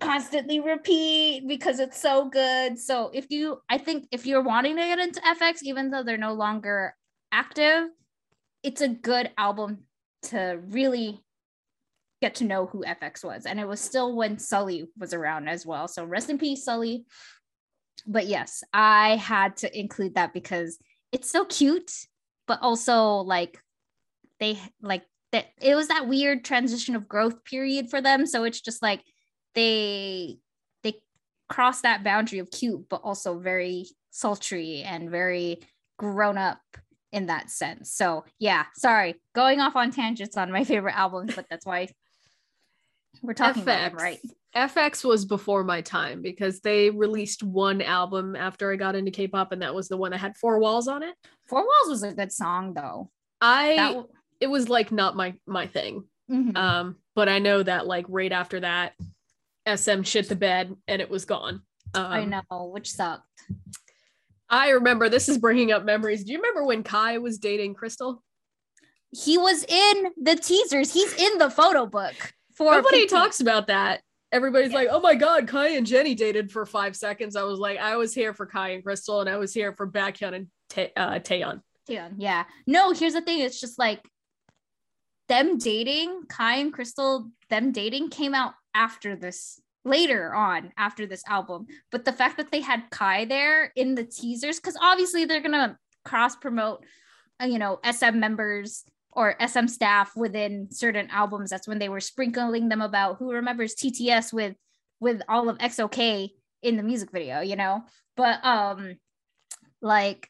[0.00, 2.78] constantly repeat because it's so good.
[2.78, 6.18] So if you, I think if you're wanting to get into FX, even though they're
[6.18, 6.94] no longer
[7.32, 7.88] active,
[8.62, 9.84] it's a good album
[10.24, 11.20] to really
[12.20, 13.46] get to know who FX was.
[13.46, 15.88] And it was still when Sulli was around as well.
[15.88, 17.04] So rest in peace, Sulli.
[18.06, 20.78] But yes, I had to include that because
[21.12, 21.92] it's so cute,
[22.46, 23.58] but also like
[24.38, 28.26] they like that it was that weird transition of growth period for them.
[28.26, 29.02] So it's just like
[29.56, 30.38] they
[30.84, 30.94] they
[31.48, 35.58] cross that boundary of cute but also very sultry and very
[35.98, 36.60] grown up
[37.10, 41.46] in that sense so yeah sorry going off on tangents on my favorite albums but
[41.50, 41.88] that's why
[43.22, 43.64] we're talking FX.
[43.64, 44.20] about them, right
[44.56, 49.52] FX was before my time because they released one album after I got into K-pop
[49.52, 51.14] and that was the one that had Four Walls on it.
[51.46, 53.10] Four Walls was a good song though.
[53.40, 54.08] I w-
[54.40, 56.04] it was like not my my thing.
[56.30, 56.56] Mm-hmm.
[56.56, 58.94] Um but I know that like right after that
[59.66, 61.62] SM shit the bed and it was gone.
[61.94, 63.24] Um, I know, which sucked.
[64.48, 66.24] I remember this is bringing up memories.
[66.24, 68.18] Do you remember when Kai was dating Krystal?
[69.10, 70.92] He was in the teasers.
[70.92, 72.14] He's in the photo book.
[72.54, 74.02] For nobody talks about that.
[74.32, 74.78] Everybody's yeah.
[74.78, 77.96] like, "Oh my god, Kai and Jennie dated for five seconds." I was like, I
[77.96, 81.18] was here for Kai and Krystal, and I was here for Baekhyun and Tae- uh,
[81.18, 81.60] Taeyeon.
[81.88, 82.44] Taeyeon, yeah.
[82.66, 83.40] No, here's the thing.
[83.40, 84.02] It's just like
[85.28, 91.22] them dating, Kai and Crystal, them dating came out after this later on after this
[91.28, 91.66] album.
[91.90, 95.78] But the fact that they had kai there in the teasers because obviously they're gonna
[96.04, 96.84] cross promote
[97.40, 101.50] uh, you know sm members or sm staff within certain albums.
[101.50, 104.56] That's when they were sprinkling them about who remembers tts with
[105.00, 107.82] with all of EXO-K in the music video you know?
[108.16, 108.96] But um
[109.80, 110.28] like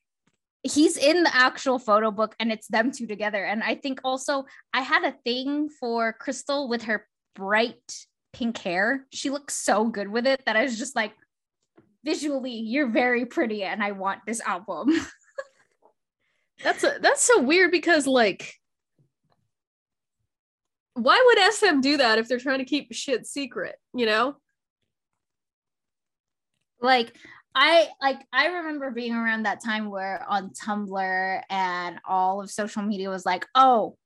[0.63, 3.43] he's in the actual photo book and it's them two together.
[3.43, 4.45] And i think also
[4.75, 8.07] i had a thing for krystal with her bright
[8.37, 9.07] pink hair.
[9.11, 11.13] She looks so good with it that I was just like,
[12.05, 14.91] visually, you're very pretty, and I want this album.
[16.63, 18.55] that's a, that's so weird because like,
[20.93, 23.77] why would SM do that if they're trying to keep shit secret?
[23.95, 24.37] You know,
[26.81, 27.17] like
[27.55, 32.83] I like I remember being around that time where on Tumblr and all of social
[32.83, 33.97] media was like, oh,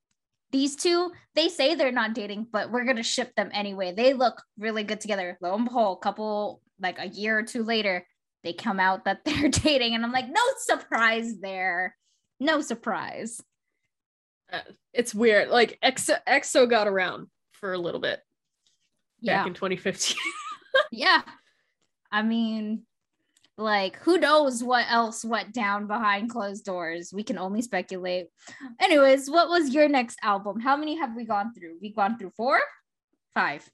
[0.53, 3.93] these two, they say they're not dating, but we're gonna ship them anyway.
[3.93, 5.39] They look really good together.
[5.41, 8.07] Lo and behold, a couple like a year or two later,
[8.43, 11.97] they come out that they're dating, and I'm like, no surprise there,
[12.39, 13.41] no surprise.
[14.53, 14.61] Uh,
[14.93, 15.49] it's weird.
[15.49, 18.21] Like EXO, EXO got around for a little bit
[19.21, 19.39] yeah.
[19.39, 20.17] back in 2015.
[20.91, 21.23] yeah,
[22.11, 22.83] I mean,
[23.61, 27.13] like who knows what else went down behind closed doors?
[27.13, 28.27] We can only speculate.
[28.81, 30.61] Anyways what was your next album?
[30.61, 31.77] How many have we gone through?
[31.81, 32.61] We've gone through four?
[33.35, 33.69] Five?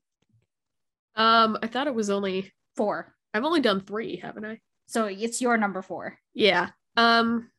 [1.15, 3.15] Um i thought it was only four.
[3.33, 4.61] I've only done three haven't i?
[4.87, 6.19] So it's your number four.
[6.35, 6.71] Yeah.
[6.97, 7.51] Um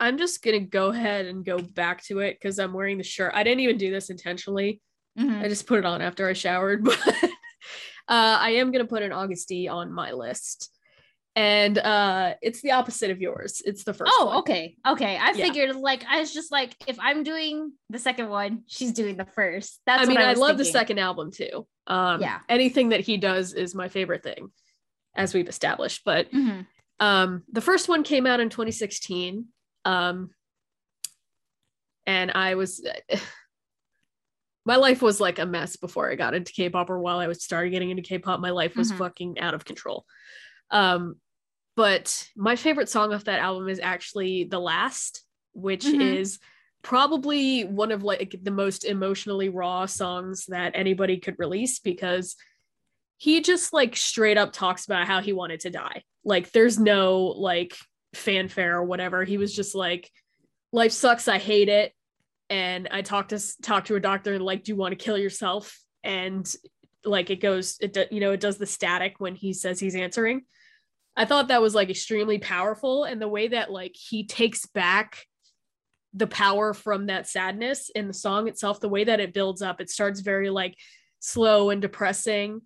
[0.00, 3.32] i'm just gonna go ahead and go back to it because i'm wearing the shirt.
[3.34, 4.80] I didn't even do this intentionally.
[5.18, 5.42] Mm-hmm.
[5.42, 9.10] i just put it on after i showered but uh i am gonna put an
[9.10, 10.70] Agust on my list
[11.38, 13.62] and uh it's the opposite of yours.
[13.64, 14.36] It's the first Oh, one.
[14.38, 14.74] okay.
[14.84, 15.16] Okay.
[15.16, 15.44] I Yeah.
[15.46, 19.24] figured like I was just like if I'm doing the second one, she's doing the
[19.24, 19.80] first.
[19.86, 21.64] That's I mean, I, I, love the second album too.
[21.86, 22.40] Um Yeah.
[22.48, 24.48] anything that he does is my favorite thing,
[25.14, 26.02] as we've established.
[26.04, 26.66] But Mhm.
[26.98, 29.46] um the first one came out in 2016.
[29.84, 30.30] Um
[32.04, 32.84] and I was
[34.66, 37.44] my life was like a mess before I got into K-pop or while I was
[37.44, 38.40] started getting into K-pop.
[38.40, 38.98] My life was Mhm.
[38.98, 40.04] fucking out of control.
[40.72, 41.20] Um
[41.78, 45.22] but my favorite song off that album is actually The Last,
[45.52, 46.00] which Mhm.
[46.00, 46.40] is
[46.82, 52.34] probably one of like the most emotionally raw songs that anybody could release because
[53.16, 56.02] he just like straight up talks about how he wanted to die.
[56.24, 57.76] Like there's no like
[58.12, 59.22] fanfare or whatever.
[59.22, 60.10] He was just like
[60.72, 61.92] life sucks, I hate it.
[62.50, 65.16] And I talked to talk to a doctor and like do you want to kill
[65.16, 65.78] yourself?
[66.02, 66.44] And
[67.04, 69.94] like it goes it do, you know it does the static when he says he's
[69.94, 70.42] answering.
[71.18, 75.18] I thought that was like extremely powerful and the way that like he takes back
[76.14, 79.78] the power from that sadness in the song itself the way that it builds up
[79.78, 80.74] it starts very like
[81.18, 82.62] slow and depressing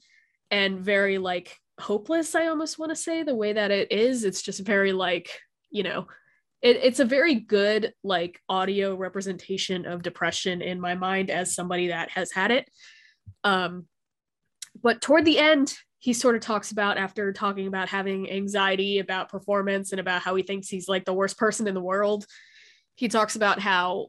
[0.53, 4.24] and very like hopeless i almost want to say the way that it is.
[4.24, 5.30] It's just very like
[5.70, 6.07] you know
[6.61, 11.88] it, it's a very good like audio representation of depression in my mind as somebody
[11.88, 12.70] that has had it.
[13.42, 13.86] Um
[14.80, 19.28] but toward the end he sort of talks about after talking about having anxiety about
[19.28, 22.26] performance and about how he thinks he's like the worst person in the world
[22.94, 24.07] he talks about how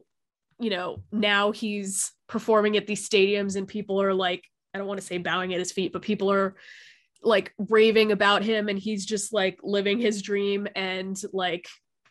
[0.58, 5.00] you know now he's performing at these stadiums and people are like i don't want
[5.00, 6.54] to say bowing at his feet but people are
[7.22, 11.66] like raving about him and he's just like living his dream and like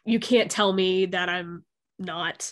[0.05, 1.63] you can't tell me that i'm
[1.99, 2.51] not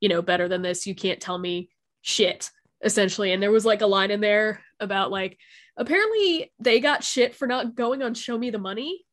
[0.00, 0.86] you know better than this.
[0.86, 1.68] You can't tell me
[2.02, 2.50] shit
[2.82, 3.32] essentially.
[3.32, 5.38] And there was like a line in there about like
[5.76, 9.04] apparently they got shit for not going on show me the money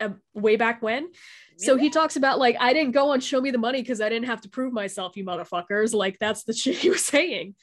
[0.00, 1.08] uh, way back when
[1.56, 4.08] so he talks about like I didn't go on show me the money because I
[4.08, 5.94] didn't have to prove myself, you motherfuckers.
[5.94, 7.54] Like that's the shit he was saying.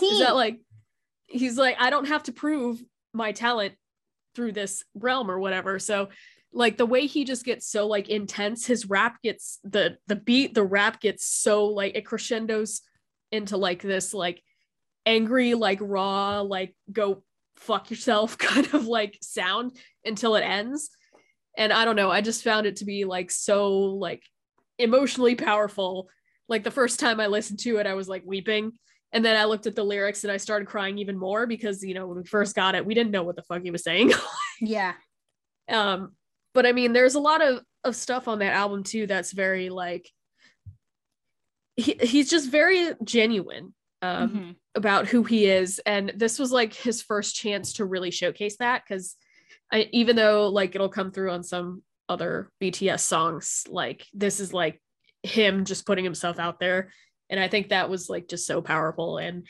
[0.00, 0.60] Is that like
[1.26, 2.82] he's like I don't have to prove
[3.12, 3.74] my talent
[4.34, 5.78] through this realm or whatever.
[5.78, 6.08] So
[6.52, 10.54] like the way he just gets so like intense, his rap gets the the beat,
[10.54, 12.82] the rap gets so like it crescendos
[13.32, 14.42] into like this like
[15.08, 17.22] angry, like raw, like go
[17.56, 20.90] fuck yourself kind of like sound until it ends.
[21.56, 23.68] And i don't know i just found it to be like so
[24.06, 24.22] like
[24.78, 26.08] emotionally powerful.
[26.48, 28.72] Like the first time i listened to it i was like weeping.
[29.12, 31.94] And then i looked at the lyrics and i started crying even more because you
[31.94, 34.12] know when we first got it we didn't know what the fuck he was saying.
[34.60, 34.94] Yeah.
[35.68, 36.12] um
[36.54, 39.68] but i mean there's a lot of of stuff on that album too that's very
[39.70, 40.06] like
[41.76, 43.74] he, he's just very genuine.
[44.02, 44.54] Um Mhm.
[44.78, 48.82] About who he is and this was like his first chance to really showcase that
[48.82, 49.16] because
[49.92, 54.80] even though like it'll come through on some other bts songs like this is like
[55.22, 56.90] him just putting himself out there
[57.28, 59.46] and i think that was like just so powerful and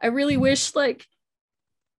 [0.00, 1.04] i really wish like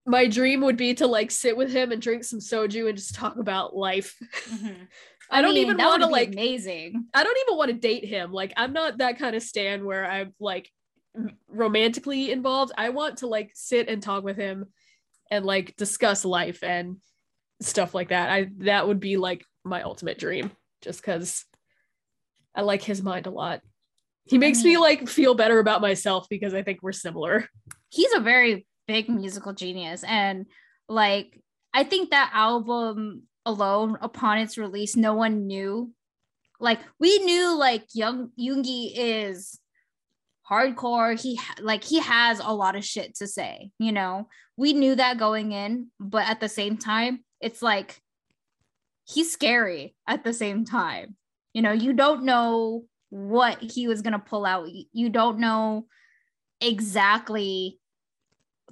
[0.06, 3.14] my dream would be to like sit with him and drink some soju and just
[3.14, 4.16] talk about life
[4.50, 4.88] Mhm.
[5.30, 7.06] i, don't mean, even want to like amazing.
[7.14, 8.30] I don't even want to date him.
[8.30, 10.70] Like I'm not that kind of stan where I'm like
[11.48, 12.72] romantically involved.
[12.76, 14.66] I want to like sit and talk with him
[15.30, 16.96] and like discuss life and
[17.60, 18.30] stuff like that.
[18.30, 20.50] I that would be like my ultimate dream
[20.82, 21.44] just cuz
[22.54, 23.60] I like his mind a lot.
[24.26, 27.48] He makes me mean- like feel better about myself because I think we're similar.
[27.90, 30.46] He's a very big musical genius, and
[30.88, 31.40] like
[31.72, 35.92] I think that album alone, upon its release, no one knew.
[36.60, 39.58] Like we knew, like Young Yoongi is
[40.48, 41.20] hardcore.
[41.20, 43.70] He like he has a lot of shit to say.
[43.78, 48.00] You know, we knew that going in, but at the same time, it's like
[49.04, 51.16] he's scary at the same time.
[51.52, 54.68] You know, you don't know what he was gonna pull out.
[54.92, 55.86] You- don't know
[56.60, 57.78] exactly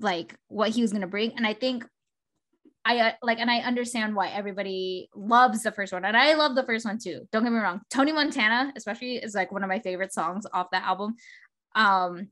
[0.01, 1.87] like what he was gonna bring, and I think
[2.85, 6.57] I uh, like, and I understand why everybody loves the first one, and I love
[6.57, 7.29] the first one too.
[7.31, 10.71] Don't get me wrong, Tony Montana, especially, is like one of my favorite songs off
[10.73, 11.15] that album.
[11.75, 12.29] Um,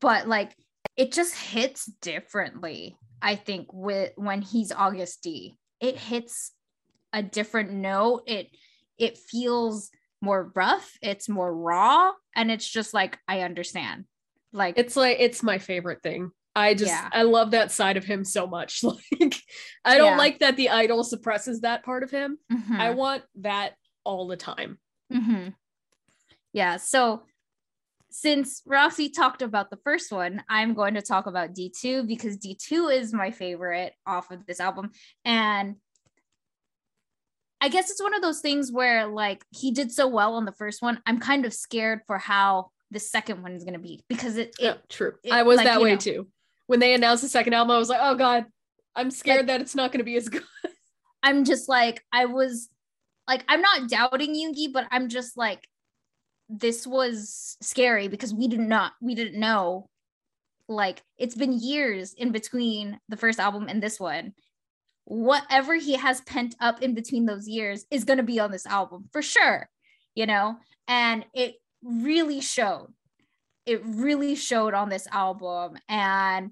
[0.00, 0.54] but like,
[0.96, 2.96] it just hits differently.
[3.22, 6.52] I think with when he's Agust D, it hits
[7.12, 8.22] a different note.
[8.26, 8.48] It
[8.98, 9.90] it feels
[10.20, 10.90] more rough.
[11.02, 14.04] It's more raw, and it's just like I understand.
[14.52, 16.30] Like It's like it's my favorite thing.
[16.54, 17.08] I just Yeah.
[17.12, 18.82] I love that side of him so much.
[18.84, 19.36] Like
[19.84, 20.16] I don't Yeah.
[20.16, 22.38] like that the idol suppresses that part of him.
[22.50, 22.78] mhm.
[22.80, 24.78] I want that all the time.
[25.12, 25.48] hmm
[26.52, 26.76] Yeah.
[26.78, 27.22] So
[28.18, 32.96] since Roxy talked about the first one, I'm going to talk about D2 because D2
[32.96, 34.92] is my favorite off of this album.
[35.26, 35.76] And
[37.60, 40.52] I guess it's one of those things where like he did so well on the
[40.52, 40.98] first one.
[41.04, 44.54] I'm kind of scared for how the second one is gonna be because it, it
[44.60, 45.12] yeah, true.
[45.22, 45.98] it- I was like, that way know.
[45.98, 46.28] too.
[46.68, 48.46] When they announced the second album, I was like, oh god,
[48.94, 50.42] I'm scared that it's not going to be as good.
[51.22, 52.70] I'm just like I was
[53.28, 55.68] like I'm not doubting Yoongi, but I'm just like
[56.48, 59.88] this was scary because we did not we didn't know
[60.68, 64.32] like it's been years in between the first album and this one.
[65.04, 68.66] Whatever he has pent up in between those years is going to be on this
[68.66, 69.68] album for sure,
[70.14, 70.56] you know?
[70.88, 72.92] And it really showed.
[73.66, 76.50] It really showed on this album and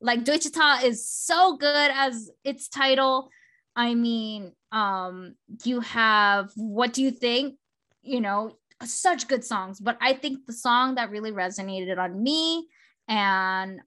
[0.00, 3.30] like Daechwita is so good as its title.
[3.74, 5.34] I mean, um,
[5.64, 7.56] you have what do you think?
[8.02, 12.68] You know, such good songs, but I think the song that really resonated on me
[13.08, 13.80] and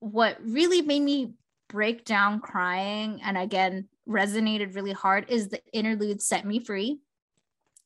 [0.00, 1.34] what really made me
[1.68, 6.98] break down crying and again resonated really hard is the interlude set me free.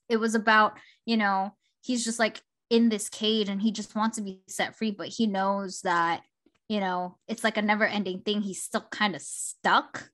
[0.08, 4.16] It was about, you know, he's just like in this cage and he just wants
[4.16, 6.22] to be set free, but he knows that
[6.70, 8.42] you know, it's like a never ending thing.
[8.42, 10.08] He's still kind of stuck,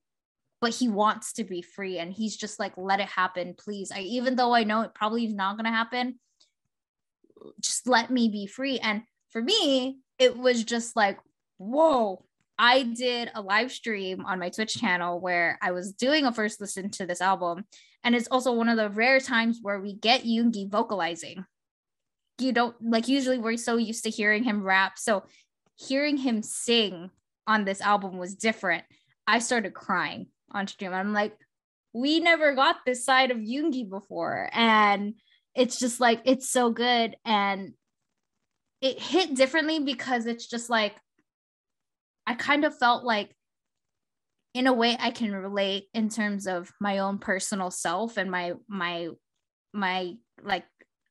[0.67, 1.99] but he wants to be free.
[1.99, 3.93] And he's just like, let it happen, please.
[3.95, 6.19] I, even though I know it probably is not going to happen,
[7.61, 8.81] just let me be free.
[8.81, 11.21] And for me, it was just like,
[11.59, 12.25] whoa.
[12.59, 16.61] I did a live stream on my Twitch channel where I was doing a first
[16.61, 17.63] listen to this album.
[18.03, 21.45] And it's also one of the rare times where we get Yoongi vocalizing.
[22.39, 24.99] You don't like usually we're so used to hearing him rap.
[24.99, 25.27] So
[25.77, 27.11] hearing him sing
[27.47, 28.83] on this album was different.
[29.29, 30.93] I started crying on stream.
[30.93, 31.37] I'm like,
[31.93, 34.51] we never got this side of Yoongi before.
[34.53, 35.15] And
[35.55, 37.17] it's just like, it's so good.
[37.25, 37.73] And
[38.81, 40.95] it hit differently because it's just like,
[42.27, 43.35] I kind of felt like,
[44.53, 48.55] in a way, I can relate in terms of my own personal self and my,
[48.69, 49.09] my,
[49.73, 50.65] my, like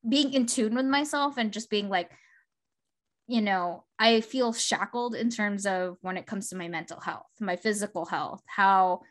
[0.07, 2.11] being in tune with myself and just being like,
[3.27, 7.25] you know, I feel shackled in terms of when it comes to my mental health,
[7.39, 9.01] my physical health, how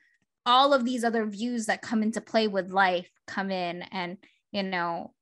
[0.46, 3.82] all of these other views that come into play with life come in.
[3.82, 4.18] And,
[4.52, 5.12] you know,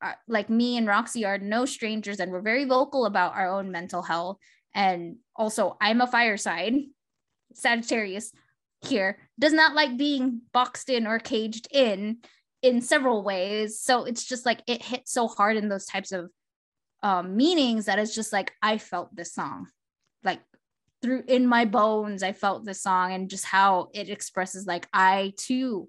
[0.00, 3.70] uh, like me and Roxy are no strangers and we're very vocal about our own
[3.70, 4.38] mental health.
[4.74, 6.74] And also, I'm a fireside
[7.54, 8.32] Sagittarius
[8.82, 12.18] here, does not like being boxed in or caged in
[12.62, 13.80] in several ways.
[13.80, 16.30] So it's just like it hit so hard in those types of
[17.02, 19.66] um, meanings that it's just like I felt this song,
[21.02, 22.22] through in my bones.
[22.22, 25.88] I felt this song and just how it expresses like I too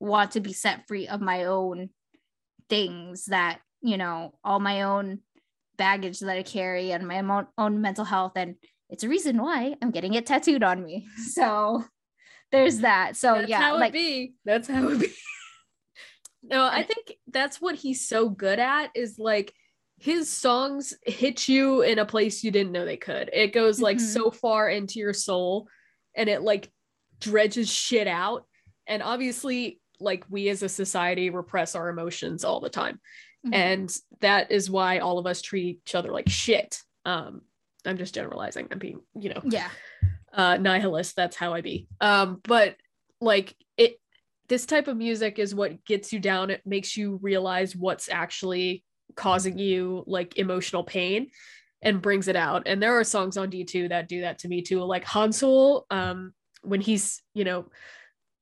[0.00, 1.90] want to be set free of my own
[2.68, 5.20] things that you know all my own
[5.76, 8.56] baggage that I carry and my own, own mental health and
[8.88, 11.06] it's a reason why I'm getting it tattooed on me.
[11.16, 11.82] So
[12.50, 13.16] there's that.
[13.16, 14.34] So that's yeah, how like it be.
[14.44, 15.08] That's how it be.
[16.42, 19.54] no, I think that's what he's so good at is like
[20.02, 23.30] his songs hit you in a place you didn't know they could.
[23.32, 24.00] It goes like Mhm.
[24.12, 25.68] so far into your soul
[26.16, 26.72] and it like
[27.20, 28.44] dredges shit out.
[28.88, 33.00] And obviously, like we as a society repress our emotions all the time.
[33.46, 33.54] Mhm.
[33.54, 36.80] And that is why all of us treat each other like shit.
[37.04, 37.42] Um,
[37.84, 38.66] I'm just generalizing.
[38.72, 39.70] I'm being, you know, yeah.
[40.32, 42.74] uh nihilist that's how i be um but
[43.20, 44.00] like it
[44.48, 48.82] this type of music is what gets you down it makes you realize what's actually
[49.16, 51.28] causing you like emotional pain
[51.82, 54.62] and brings it out and there are songs on d2 that do that to me
[54.62, 56.32] too like honsool um
[56.62, 57.66] when he's you know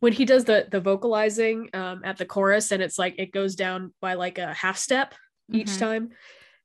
[0.00, 3.54] when he does the the vocalizing um at the chorus and it's like it goes
[3.54, 5.14] down by like a half step
[5.52, 5.78] each Mhm.
[5.78, 6.08] time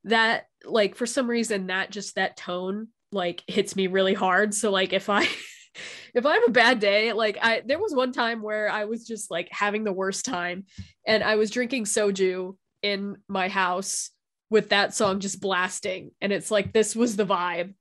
[0.04, 4.70] that like for some reason that just that tone like hits me really hard so
[4.70, 5.22] like if i
[6.14, 9.06] if i have a bad day like i there was one time where i was
[9.06, 10.64] just like having the worst time
[11.06, 14.10] and i was drinking soju in my house
[14.50, 17.74] with that song just blasting and it's like this was the vibe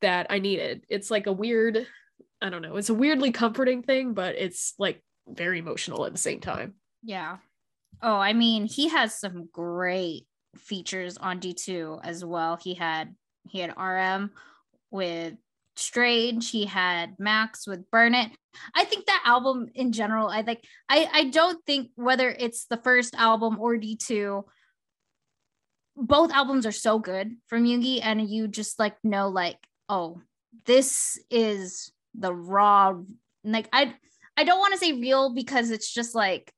[0.00, 1.86] that i needed it's like a weird
[2.42, 6.18] i don't know it's a weirdly comforting thing but it's like very emotional at the
[6.18, 7.38] same time Yeah.
[8.02, 12.56] Oh, I mean, he has some great features on D2 as well.
[12.56, 13.14] He had
[13.48, 14.32] he had RM
[14.90, 15.34] with
[15.76, 18.30] Strange, he had Max with Burn It.
[18.74, 22.78] I think that album in general, I like I I don't think whether it's the
[22.78, 24.44] first album or D2
[25.96, 29.56] both albums are so good from Yoongi and you just like know like
[29.88, 30.20] oh
[30.66, 32.94] this is the raw
[33.44, 33.94] like I
[34.36, 36.52] I don't want to say real because it's just like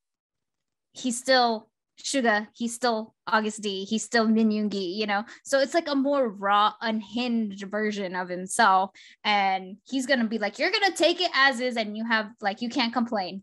[0.92, 1.68] he's still
[2.02, 5.24] Suga, he's still Agust D, he's still Min Yoongi, you know.
[5.44, 8.90] So it's like a more raw, unhinged version of himself,
[9.24, 12.62] and he's gonna be like, "You're gonna take it as is, and you have like
[12.62, 13.42] you can't complain.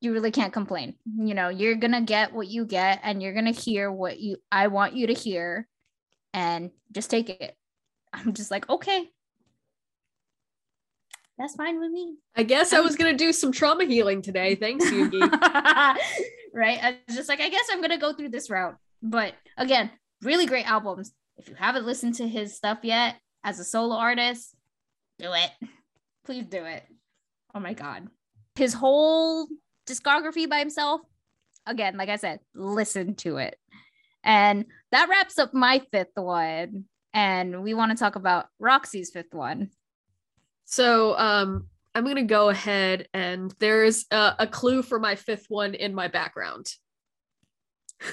[0.00, 0.94] you really can't complain.
[1.16, 4.66] You know, you're gonna get what you get, and you're gonna hear what you I
[4.68, 5.66] want you to hear,
[6.34, 7.56] and just take it.
[8.12, 9.10] I'm just like, okay,
[11.38, 12.16] that's fine with me.
[12.36, 14.54] I guess I um, was gonna do some trauma healing today.
[14.54, 15.20] Thanks, Yoongi.
[16.54, 16.78] right?
[16.82, 18.76] I was just like, I guess I'm gonna go through this route.
[19.02, 19.90] But again,
[20.22, 21.12] really great albums.
[21.36, 24.54] If you haven't listened to his stuff yet as a solo artist,
[25.18, 25.50] do it.
[26.24, 26.84] Please do it.
[27.54, 28.08] Oh my god.
[28.54, 29.48] His whole
[29.86, 31.00] discography by himself,
[31.66, 33.58] again, like I said, listen to it.
[34.22, 36.84] And that wraps up my fifth one.
[37.12, 39.70] And we want to talk about Roxy's fifth one.
[40.64, 45.74] So um, I'm gonna go ahead and there's a, a clue for my fifth one
[45.74, 46.66] in my background.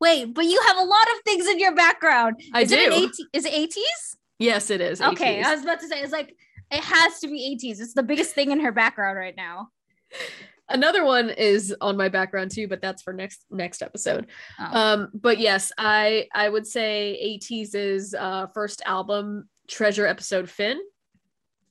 [0.00, 2.40] Wait, but you have a lot of things in your background.
[2.52, 2.76] I is do.
[2.76, 4.16] It an 80, is it ATEEZ?
[4.38, 5.00] Yes, it is.
[5.00, 5.44] Okay, ATEEZ.
[5.44, 6.34] I was about to say it's like
[6.70, 7.80] it has to be ATEEZ.
[7.80, 9.68] It's the biggest thing in her background right now.
[10.68, 14.28] Another one is on my background too, but that's for next next episode.
[14.58, 14.80] Oh.
[14.80, 20.80] Um, but yes, I I would say ATEEZ is uh first album, Treasure Episode Fin.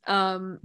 [0.06, 0.60] Um,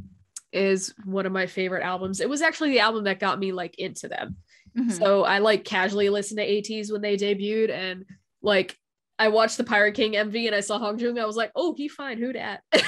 [0.57, 2.21] is one of my favorite albums.
[2.21, 4.37] It was actually the album that got me like into them.
[4.77, 4.93] Mhm.
[4.93, 8.05] So I like casually listened to ATEEZ when they debuted and
[8.43, 8.79] like
[9.19, 11.21] I watched the Pirate King MV and I saw Hongjoong.
[11.21, 12.19] I was like, oh, he fine.
[12.19, 12.63] Who dat?
[12.75, 12.83] um,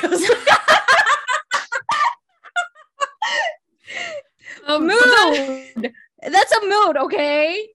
[4.86, 5.92] but that- mood.
[6.20, 7.68] That's a mood, okay?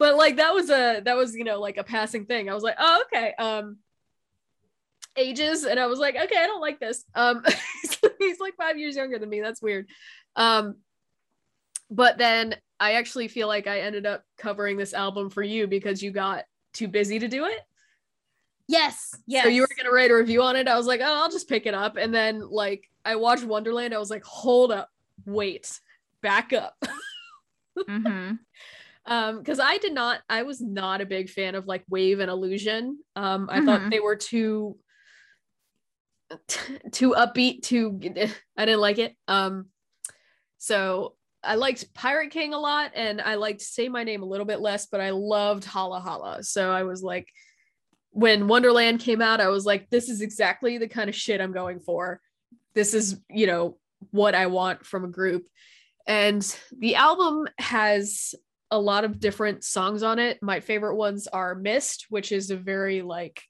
[0.00, 2.48] but like that was a that was you know like a passing thing.
[2.48, 3.34] I was like, oh okay.
[3.38, 3.76] Um,
[5.20, 7.04] ages, and I was like, okay, I don't like this.
[7.14, 7.44] Um,
[8.18, 9.40] he's like five years younger than me.
[9.40, 9.88] That's weird.
[10.36, 10.76] Um,
[11.90, 16.02] but then I actually feel like I ended up covering this album for you because
[16.02, 17.60] you got too busy to do it.
[18.68, 19.14] Yes.
[19.26, 19.44] Yes.
[19.44, 20.68] So you were gonna write a review on it.
[20.68, 21.96] I was like, oh, I'll just pick it up.
[21.96, 23.92] And then like I watched Wonderland.
[23.92, 24.88] I was like, hold up,
[25.26, 25.80] wait,
[26.22, 26.76] back up.
[27.78, 28.38] Mhm.
[29.06, 32.28] um because i did not i was not a big fan of like wave and
[32.30, 33.90] illusion um i thought Mhm.
[33.90, 34.76] they were too
[36.92, 37.98] too upbeat too
[38.56, 39.16] i didn't like it.
[39.28, 39.66] Um
[40.58, 44.44] so i liked pirate king a lot and i liked say my name a little
[44.44, 46.42] bit less but i loved hala hala.
[46.42, 47.28] So i was like
[48.10, 51.52] when wonderland came out i was like this is exactly the kind of shit i'm
[51.52, 52.20] going for.
[52.74, 53.78] This is you know
[54.10, 55.46] what i want from a group.
[56.06, 56.44] And
[56.76, 58.34] the album has
[58.70, 60.38] a lot of different songs on it.
[60.42, 63.42] My favorite ones are Mist, which is a very like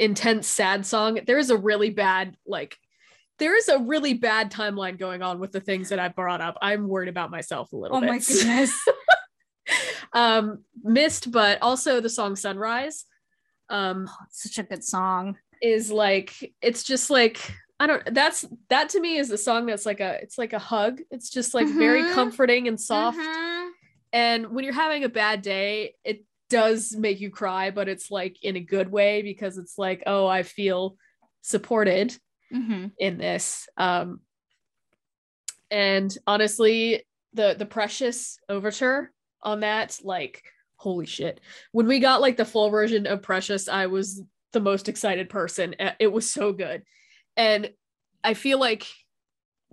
[0.00, 1.20] intense sad song.
[1.26, 2.76] There is a really bad like
[3.38, 6.58] there is a really bad timeline going on with the things that I've brought up.
[6.60, 8.08] I'm worried about myself a little Oh bit.
[8.08, 8.72] my goodness.
[10.12, 13.04] um Mist, but also the song Sunrise.
[13.68, 15.36] Um Oh, such a good song.
[15.62, 17.38] is like it's just like
[17.78, 20.58] I don't that's that to me is a song that's like a it's like a
[20.58, 21.00] hug.
[21.10, 22.14] It's just like very Mhm.
[22.14, 23.18] comforting and soft.
[23.18, 23.70] Mhm.
[24.12, 28.36] And when you're having a bad day, it does make you cry, but it's like
[28.42, 30.96] in a good way because it's like, oh, I feel
[31.40, 32.16] supported
[32.52, 32.92] Mhm.
[32.98, 33.68] in this.
[33.78, 34.20] Um,
[35.70, 40.42] and honestly, the the Precious overture on that, like,
[40.76, 41.40] holy shit!
[41.72, 44.22] When we got like the full version of Precious, I was
[44.52, 45.74] the most excited person.
[45.98, 46.82] It was so good,
[47.36, 47.70] and
[48.24, 48.86] I feel like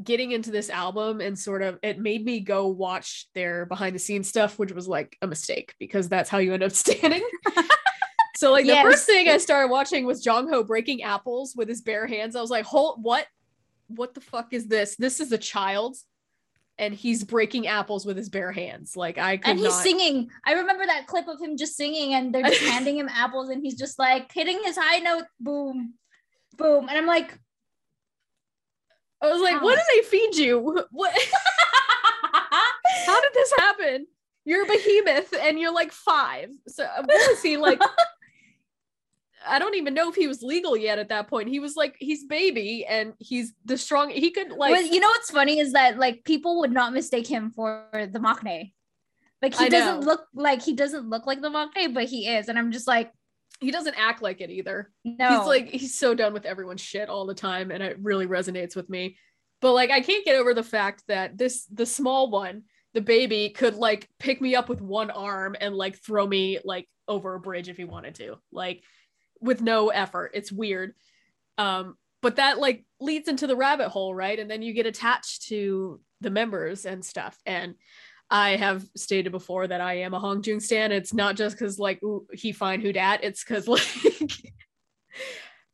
[0.04, 4.00] getting into this album and sort of it made me go watch their behind the
[4.00, 7.28] scenes stuff, which was like a mistake because that's how you end up standing.
[8.36, 12.06] so like the first thing I started watching was Jongho breaking apples with his bare
[12.06, 12.36] hands.
[12.36, 13.26] I was like, hold what?
[13.88, 14.96] What the fuck is this?
[14.98, 15.98] This is a child.
[16.80, 18.96] And he's breaking apples with his bare hands.
[18.96, 19.82] Like I could And he's not.
[19.82, 20.30] singing.
[20.46, 23.64] I remember that clip of him just singing, and they're just handing him apples, and
[23.64, 25.96] he's just like hitting his high note, boom,
[26.56, 26.88] boom.
[26.88, 27.40] And I'm like,
[29.22, 29.64] I was like, How?
[29.64, 30.86] what did they feed you?
[30.92, 31.14] What?
[33.06, 34.08] How did this happen?
[34.46, 36.50] You're a behemoth and you're like five.
[36.68, 37.82] So uh, what was he like?
[39.48, 41.50] I don't even know if he was legal yet at that point.
[41.50, 44.10] He was like, he's baby and he's the strong.
[44.10, 44.72] He could like.
[44.72, 48.20] well, you know what's funny is that like people would not mistake him for the
[48.20, 48.74] maknae.
[49.42, 50.06] Like he I doesn't know.
[50.06, 52.50] look like he doesn't look like the maknae, but he is.
[52.50, 53.12] And I'm just like,
[53.60, 54.92] he doesn't act like it either.
[55.04, 55.40] no.
[55.40, 58.76] He's like he's so done with everyone's shit all the time, and it really resonates
[58.76, 59.18] with me.
[59.62, 63.50] But like, I can't get over the fact that this the small one, the baby,
[63.50, 67.40] could like pick me up with one arm and like throw me like over a
[67.40, 68.84] bridge if he wanted to, like
[69.42, 70.32] with no effort.
[70.34, 70.94] It's weird.
[71.58, 74.38] Um, but that like leads into the rabbit hole, right?
[74.38, 77.38] And then you get attached to the members and stuff.
[77.46, 77.76] And
[78.30, 80.92] I have stated before that I am a Hongjoong stan.
[80.92, 83.22] It's not just because like ooh, he fine who dat.
[83.24, 83.84] It's because like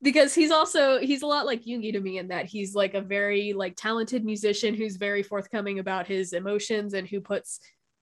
[0.01, 3.01] because he's also he's a lot like Yoongi to me in that he's like a
[3.01, 7.59] very like talented musician who's very forthcoming about his emotions and who puts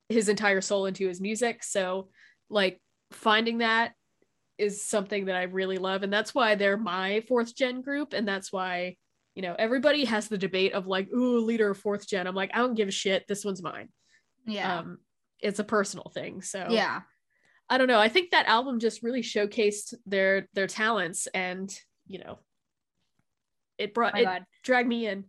[0.10, 1.64] his entire soul into his music.
[1.64, 2.10] So
[2.50, 2.82] like
[3.12, 3.94] finding that
[4.58, 8.28] is something that I really love and that's why they're my fourth gen group and
[8.28, 8.98] that's why
[9.34, 12.28] you know everybody has the debate of like ooh leader of fourth gen.
[12.28, 13.28] I'm like I don't give a shit.
[13.28, 13.88] This one's mine.
[14.46, 14.80] Yeah.
[14.80, 15.00] Um
[15.40, 16.42] it's a personal thing.
[16.42, 17.02] So yeah.
[17.70, 18.00] I don't know.
[18.00, 21.74] I think that album just really showcased their their talents and
[22.08, 22.38] you know
[23.78, 24.46] it brought Oh it God.
[24.64, 25.26] dragged me in.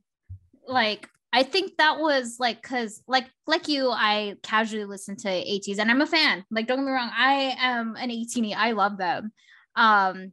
[0.66, 5.78] like I think that was like because like like you, I casually listen to ATEEZ
[5.78, 6.44] and I'm a fan.
[6.50, 9.32] Like don't get me wrong, I am an ATINY I love them.
[9.74, 10.32] Um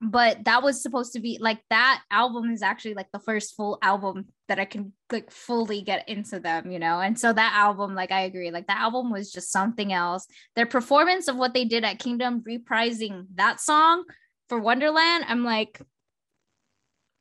[0.00, 3.78] but that was supposed to be like that album is actually like the first full
[3.80, 7.00] album that I can like fully get into them, you know.
[7.00, 10.26] And so that album, like I agree, like that album was just something else.
[10.54, 14.04] Their performance of what they did at Kingdom reprising that song
[14.48, 15.80] for Wonderland, I'm like,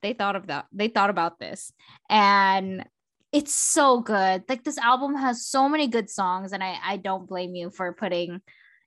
[0.05, 1.71] they thought of that they thought about this
[2.11, 2.86] and
[3.32, 7.28] it's so good like this album has so many good songs and i i don't
[7.28, 8.39] blame you for putting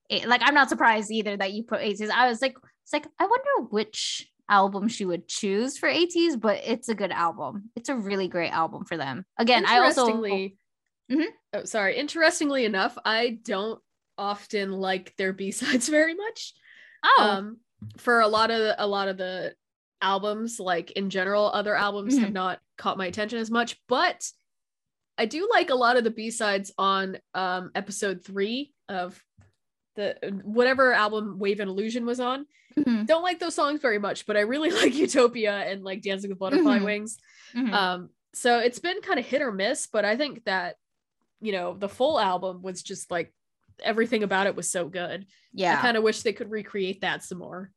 [0.09, 2.55] it like i'm not surprised either that you put ATEEZ i was like
[2.89, 7.13] it's like i wonder which album she would choose for ATEEZ but it's a good
[7.13, 7.71] album.
[7.77, 9.27] It's a really great album for them.
[9.39, 10.57] Again i also Interestingly-
[11.13, 11.27] Mhm.
[11.53, 11.97] oh sorry.
[11.99, 13.79] Interestingly enough i don't
[14.17, 16.55] often like their b-sides very much.
[17.05, 17.23] Oh.
[17.23, 17.59] Um
[17.99, 19.55] for a lot of a lot of the
[20.01, 22.33] albums like in general other albums have Mhm.
[22.33, 24.27] not caught my attention as much but
[25.19, 29.21] i do like a lot of the b-sides on um episode three of
[29.99, 32.47] the whatever album wave and illusion was on
[32.79, 36.31] mhm, don't like those songs very much but i really like utopia and like dancing
[36.31, 36.85] with butterfly Mhm.
[36.85, 37.19] wings
[37.55, 37.73] mhm.
[37.73, 40.77] um so it's been kind of hit or miss but i think that
[41.41, 43.33] you know the full album was just like
[43.83, 47.23] everything about it was so good yeah i kind of wish they could recreate that
[47.25, 47.71] some more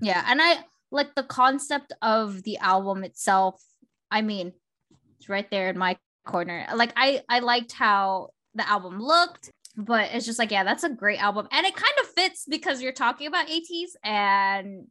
[0.00, 0.58] Yeah, and I
[0.90, 3.54] like the concept of the album itself.
[4.10, 4.52] I mean,
[5.16, 5.96] it's right there in my
[6.26, 6.66] corner.
[6.74, 10.90] Like I I liked how the album looked, but it's just like yeah, that's a
[10.90, 11.48] great album.
[11.52, 14.86] And it kind of fits because you're talking about ATEEZ and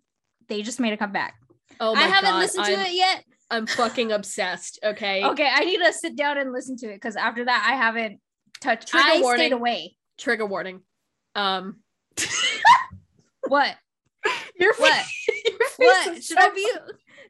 [0.47, 1.35] they just made a comeback.
[1.79, 3.23] oh I haven't God, listened to I'm, it yet.
[3.51, 7.15] I'm fucking obsessed okay Okay, I need to sit down and listen to it because
[7.15, 8.19] after that I haven't
[8.61, 9.39] touched Trigger I warning.
[9.39, 9.97] stayed away.
[10.17, 10.81] trigger warning
[11.35, 11.77] um
[13.47, 13.75] What?
[14.59, 14.93] your What?
[14.93, 16.15] face- your face What?
[16.15, 16.69] Should so I be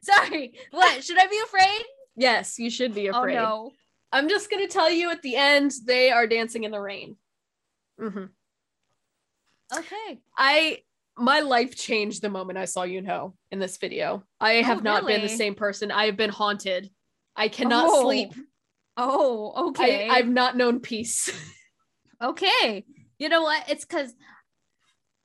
[0.02, 0.54] sorry?
[0.70, 1.04] What?
[1.04, 1.82] Should I be afraid?
[2.18, 3.70] yes you should be afraid Oh no.
[4.10, 7.16] i'm just gonna tell you at the end they are dancing in the rain
[8.00, 8.30] Mhm.
[9.76, 10.20] Okay.
[10.36, 10.82] I
[11.18, 14.22] my life changed the moment I saw Yunho in this video.
[14.38, 15.90] I have not been the Oh, same person.
[15.90, 16.90] I have been haunted.
[17.34, 18.34] I cannot Oh, sleep.
[18.98, 20.08] Oh, okay.
[20.10, 21.30] I, I've not known peace.
[22.22, 22.84] okay.
[23.18, 23.68] You know what?
[23.70, 24.14] It's because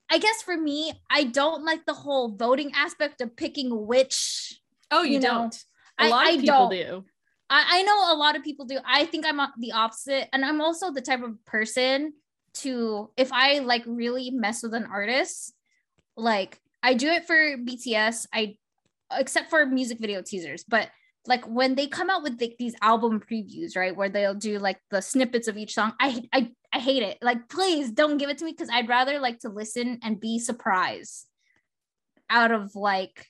[0.10, 4.62] I guess for me, I don't like the whole voting aspect of picking which.
[4.92, 5.56] oh, you, You don't.
[6.00, 6.72] A I- lot of I people don't.
[6.72, 7.06] do.
[7.50, 8.80] I, I know a lot of people do.
[8.86, 10.30] I think I'm the opposite.
[10.34, 12.14] And I'm also the type of person
[12.56, 15.54] to, if I like really mess with an artist,
[16.18, 18.58] like I do it for BTS, I,
[19.12, 20.90] except for music video teasers, but
[21.28, 24.80] like when they come out with like these album previews, right, where they'll do like
[24.90, 27.18] the snippets of each song, I I I hate it.
[27.22, 30.40] Like, please don't give it to me because I'd rather like to listen and be
[30.40, 31.28] surprised
[32.30, 33.28] out of like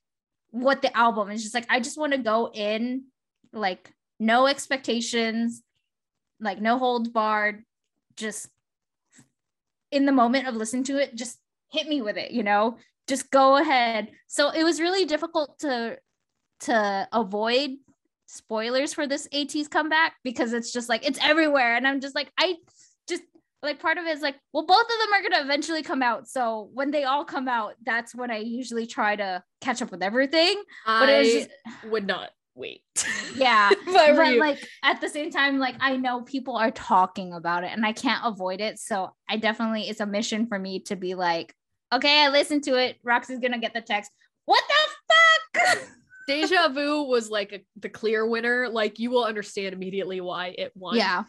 [0.52, 1.42] what the album is.
[1.42, 3.06] Just like I just want to go in
[3.52, 5.62] like no expectations,
[6.40, 7.64] like no holds barred,
[8.16, 8.48] just
[9.92, 11.38] in the moment of listening to it, just
[11.72, 12.78] hit me with it, you know,
[13.08, 14.10] just go ahead.
[14.28, 15.98] So it was really difficult to
[16.62, 17.72] to avoid
[18.28, 21.76] spoilers for this ATEEZ comeback because it's just like it's everywhere.
[21.76, 22.56] And I'm just like, I
[23.08, 23.24] just
[23.62, 26.28] like part of it is like, well, both of them are gonna eventually come out.
[26.28, 30.04] So when they all come out, that's when I usually try to catch up with
[30.04, 30.62] everything.
[30.86, 31.50] But I it was just
[31.92, 32.84] would not wait.
[33.36, 33.70] yeah.
[33.86, 34.40] But you.
[34.40, 37.94] like at the same time, like I know people are talking about it and I
[37.94, 38.80] can't avoid it.
[38.80, 41.54] So I definitely it's a mission for me to be like,
[41.94, 42.98] okay, I listened to it.
[43.04, 44.12] Roxy's gonna get the text.
[44.46, 45.80] What the fuck?
[46.28, 48.70] Deja Vu was like a, the clear winner.
[48.70, 50.96] Like you will understand immediately why it won.
[50.96, 51.24] yeah.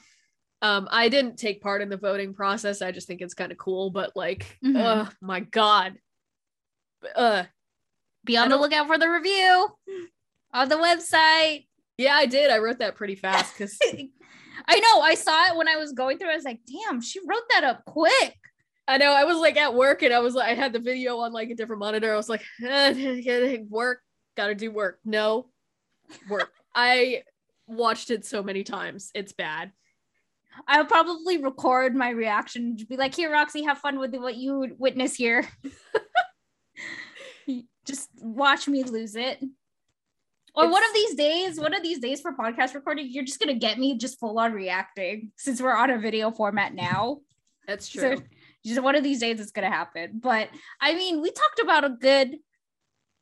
[0.61, 2.83] Um, I didn't take part in the voting process.
[2.83, 4.77] I just think it's kind of cool, but like, Mhm.
[4.77, 5.95] oh my god.
[7.17, 7.45] Uh
[8.25, 9.69] Be on the lookout for the review
[10.53, 11.67] on the website.
[11.99, 12.51] yeah, I did.
[12.51, 13.79] I wrote that pretty fast because
[14.69, 15.01] I know.
[15.01, 16.31] I saw it when I was going through.
[16.31, 18.37] I was like, damn, she wrote that up quick.
[18.89, 21.19] I know I was like at work and I was like I had the video
[21.19, 22.13] on like a different monitor.
[22.13, 24.01] I was like, eh, work,
[24.37, 24.99] gotta do work.
[25.05, 25.49] No,
[26.29, 26.51] work.
[26.75, 27.23] I
[27.67, 29.11] watched it so many times.
[29.15, 29.73] It's bad.
[30.67, 32.77] I'll probably record my reaction.
[32.89, 35.49] Be like, here, Roxy, have fun with what you witness here.
[37.87, 39.43] Just watch me lose it.
[40.55, 43.41] Or It's- one of these days, one of these days for podcast recording, you're just
[43.41, 47.21] gonna get me just full on reacting since we're on a video format now.
[47.67, 48.25] That's So true.
[48.65, 50.19] just one of these days it's gonna happen.
[50.21, 50.49] But
[50.81, 52.39] I mean, we talked about a good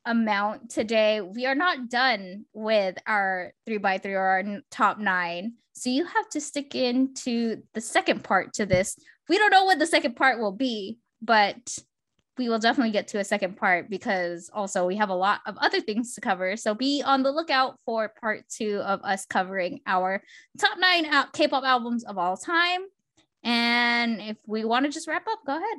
[0.07, 1.21] amount today.
[1.21, 5.55] We are not done with our three by three or our top nine.
[5.75, 8.99] So you have to stick into the second part to this.
[9.29, 11.79] We don't know what the second part will be, but
[12.39, 15.59] we will definitely get to a second part because also we have a lot of
[15.59, 16.57] other things to cover.
[16.57, 20.23] So be on the lookout for part two of us covering our
[20.59, 22.81] top nine K-pop albums of all time.
[23.43, 25.79] And if we want to just wrap up, go ahead.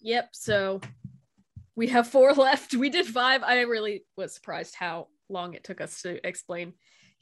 [0.00, 0.28] Yep.
[0.32, 0.80] So
[1.74, 2.74] we have four left.
[2.74, 3.42] We did five.
[3.42, 6.72] I really was surprised how long it took us to explain.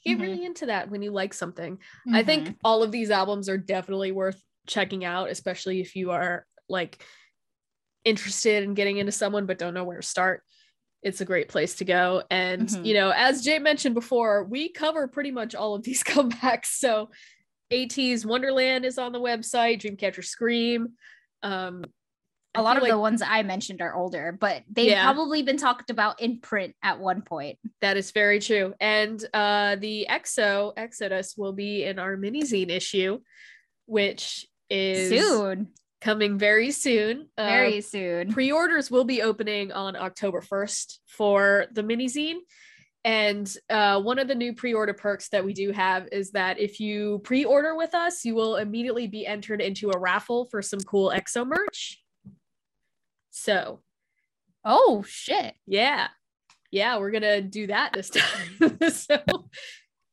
[0.05, 0.23] Get Mhm.
[0.23, 1.79] really into that when you like something.
[2.13, 6.47] I think all of these albums are definitely worth checking out, especially if you are
[6.69, 7.05] like
[8.07, 10.43] interested in getting into someone but don't know where to start.
[11.03, 12.23] It's a great place to go.
[12.31, 12.87] And, Mhm.
[12.87, 16.67] you know, as Jay mentioned before, we cover pretty much all of these comebacks.
[16.67, 17.11] So
[17.71, 20.95] ATEEZ Wonderland is on the website, Dreamcatcher Scream.
[21.43, 21.85] Um,
[22.55, 25.03] a lot of the ones I mentioned are older, but they've Yeah.
[25.05, 27.59] probably been talked about in print at one point.
[27.83, 28.73] That is very true.
[28.81, 33.21] And uh, the EXO Exodus will be in our mini zine issue,
[33.85, 35.69] which is Soon,
[36.01, 37.29] coming very soon.
[37.39, 38.33] Uh, very soon.
[38.33, 42.39] pre-orders will be opening on October 1st for the mini zine.
[43.05, 46.81] And uh, one of the new pre-order perks that we do have is that if
[46.81, 51.13] you pre-order with us, you will immediately be entered into a raffle for some cool
[51.15, 52.03] EXO merch.
[53.31, 53.81] So
[54.65, 55.55] Oh shit.
[55.67, 56.09] yeah,
[56.73, 58.11] yeah, we're gonna do that this
[58.59, 58.79] time.
[58.91, 59.19] so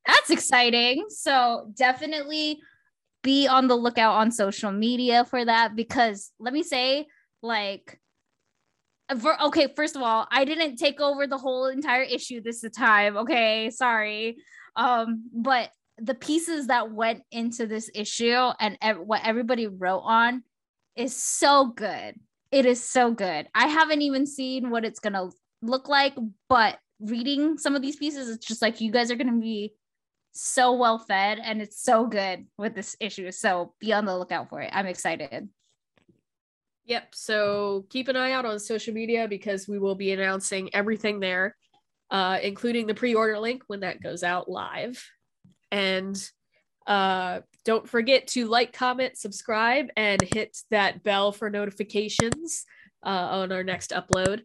[0.06, 1.06] That's exciting.
[1.10, 2.62] So definitely
[3.24, 7.08] be on the lookout on social media for that because let me say,
[7.42, 8.00] like,
[9.42, 13.18] okay, first of all, I didn't take over the whole entire issue this time.
[13.18, 14.38] Okay, sorry.
[14.76, 20.44] Um, but the pieces that went into this issue and ev- what everybody wrote on
[20.96, 22.16] is so good.
[22.52, 23.48] It is so good.
[23.56, 25.30] I haven't even seen what it's gonna
[25.62, 26.14] look like,
[26.50, 29.74] but reading some of these pieces, it's just like you guys are gonna be
[30.34, 33.32] so well fed and it's so good with this issue.
[33.32, 34.72] So be on the lookout for it.
[34.74, 35.48] I'm excited.
[36.86, 37.16] Yep.
[37.16, 41.56] So keep an eye out on social media because we will be announcing everything there,
[42.12, 45.02] uh, including the pre order link when that goes out live.
[45.72, 46.22] And
[46.86, 52.66] uh, don't forget to like, comment, subscribe, and hit that bell for notifications
[53.06, 54.42] uh, on our next upload.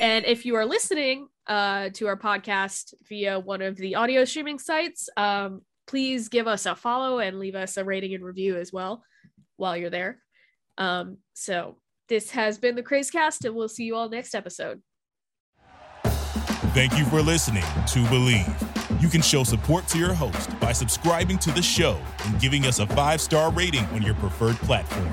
[0.00, 4.58] And if you are listening uh, to our podcast via one of the audio streaming
[4.58, 8.72] sites, um, please give us a follow and leave us a rating and review as
[8.72, 9.02] well
[9.56, 10.18] while you're there.
[10.78, 11.76] Um, so
[12.08, 14.82] this has been the Craze Cast, and we'll see you all next episode.
[16.74, 19.00] Thank you for listening to Bleav.
[19.00, 22.80] You can show support to your host by subscribing to the show and giving us
[22.80, 25.12] a five star rating on your preferred platform.